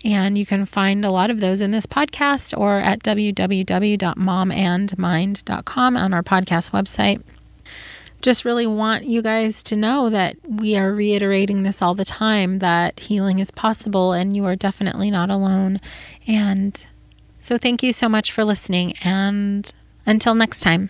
and 0.03 0.35
you 0.35 0.47
can 0.47 0.65
find 0.65 1.05
a 1.05 1.11
lot 1.11 1.29
of 1.29 1.39
those 1.39 1.61
in 1.61 1.69
this 1.69 1.85
podcast 1.85 2.57
or 2.57 2.79
at 2.79 3.03
www.momandmind.com 3.03 5.97
on 5.97 6.13
our 6.13 6.23
podcast 6.23 6.71
website 6.71 7.21
just 8.21 8.45
really 8.45 8.67
want 8.67 9.05
you 9.05 9.21
guys 9.21 9.63
to 9.63 9.75
know 9.75 10.09
that 10.09 10.35
we 10.47 10.77
are 10.77 10.93
reiterating 10.93 11.63
this 11.63 11.81
all 11.81 11.95
the 11.95 12.05
time 12.05 12.59
that 12.59 12.99
healing 12.99 13.39
is 13.39 13.51
possible 13.51 14.13
and 14.13 14.35
you 14.35 14.45
are 14.45 14.55
definitely 14.55 15.09
not 15.09 15.29
alone. 15.29 15.79
And 16.27 16.85
so, 17.41 17.57
thank 17.57 17.83
you 17.83 17.91
so 17.91 18.07
much 18.07 18.31
for 18.31 18.45
listening. 18.45 18.93
And 19.03 19.69
until 20.05 20.35
next 20.35 20.61
time. 20.61 20.89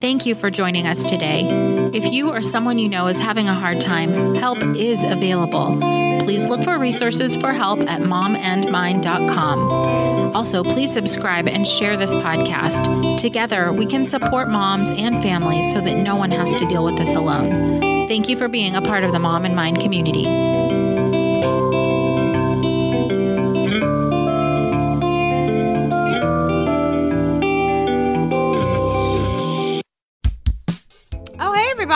Thank 0.00 0.24
you 0.24 0.34
for 0.34 0.50
joining 0.50 0.86
us 0.86 1.04
today. 1.04 1.46
If 1.92 2.10
you 2.10 2.30
or 2.30 2.40
someone 2.40 2.78
you 2.78 2.88
know 2.88 3.08
is 3.08 3.20
having 3.20 3.50
a 3.50 3.54
hard 3.54 3.80
time, 3.80 4.34
help 4.34 4.62
is 4.74 5.04
available. 5.04 5.78
Please 6.20 6.48
look 6.48 6.64
for 6.64 6.78
resources 6.78 7.36
for 7.36 7.52
help 7.52 7.82
at 7.82 8.00
momandmind.com. 8.00 10.34
Also, 10.34 10.64
please 10.64 10.90
subscribe 10.90 11.46
and 11.48 11.68
share 11.68 11.98
this 11.98 12.14
podcast. 12.14 13.18
Together, 13.18 13.74
we 13.74 13.84
can 13.84 14.06
support 14.06 14.48
moms 14.48 14.90
and 14.90 15.20
families 15.20 15.70
so 15.72 15.82
that 15.82 15.98
no 15.98 16.16
one 16.16 16.30
has 16.30 16.54
to 16.54 16.64
deal 16.66 16.84
with 16.84 16.96
this 16.96 17.14
alone. 17.14 18.08
Thank 18.08 18.26
you 18.28 18.38
for 18.38 18.48
being 18.48 18.76
a 18.76 18.82
part 18.82 19.04
of 19.04 19.12
the 19.12 19.18
Mom 19.18 19.44
and 19.44 19.54
Mind 19.54 19.80
community. 19.80 20.49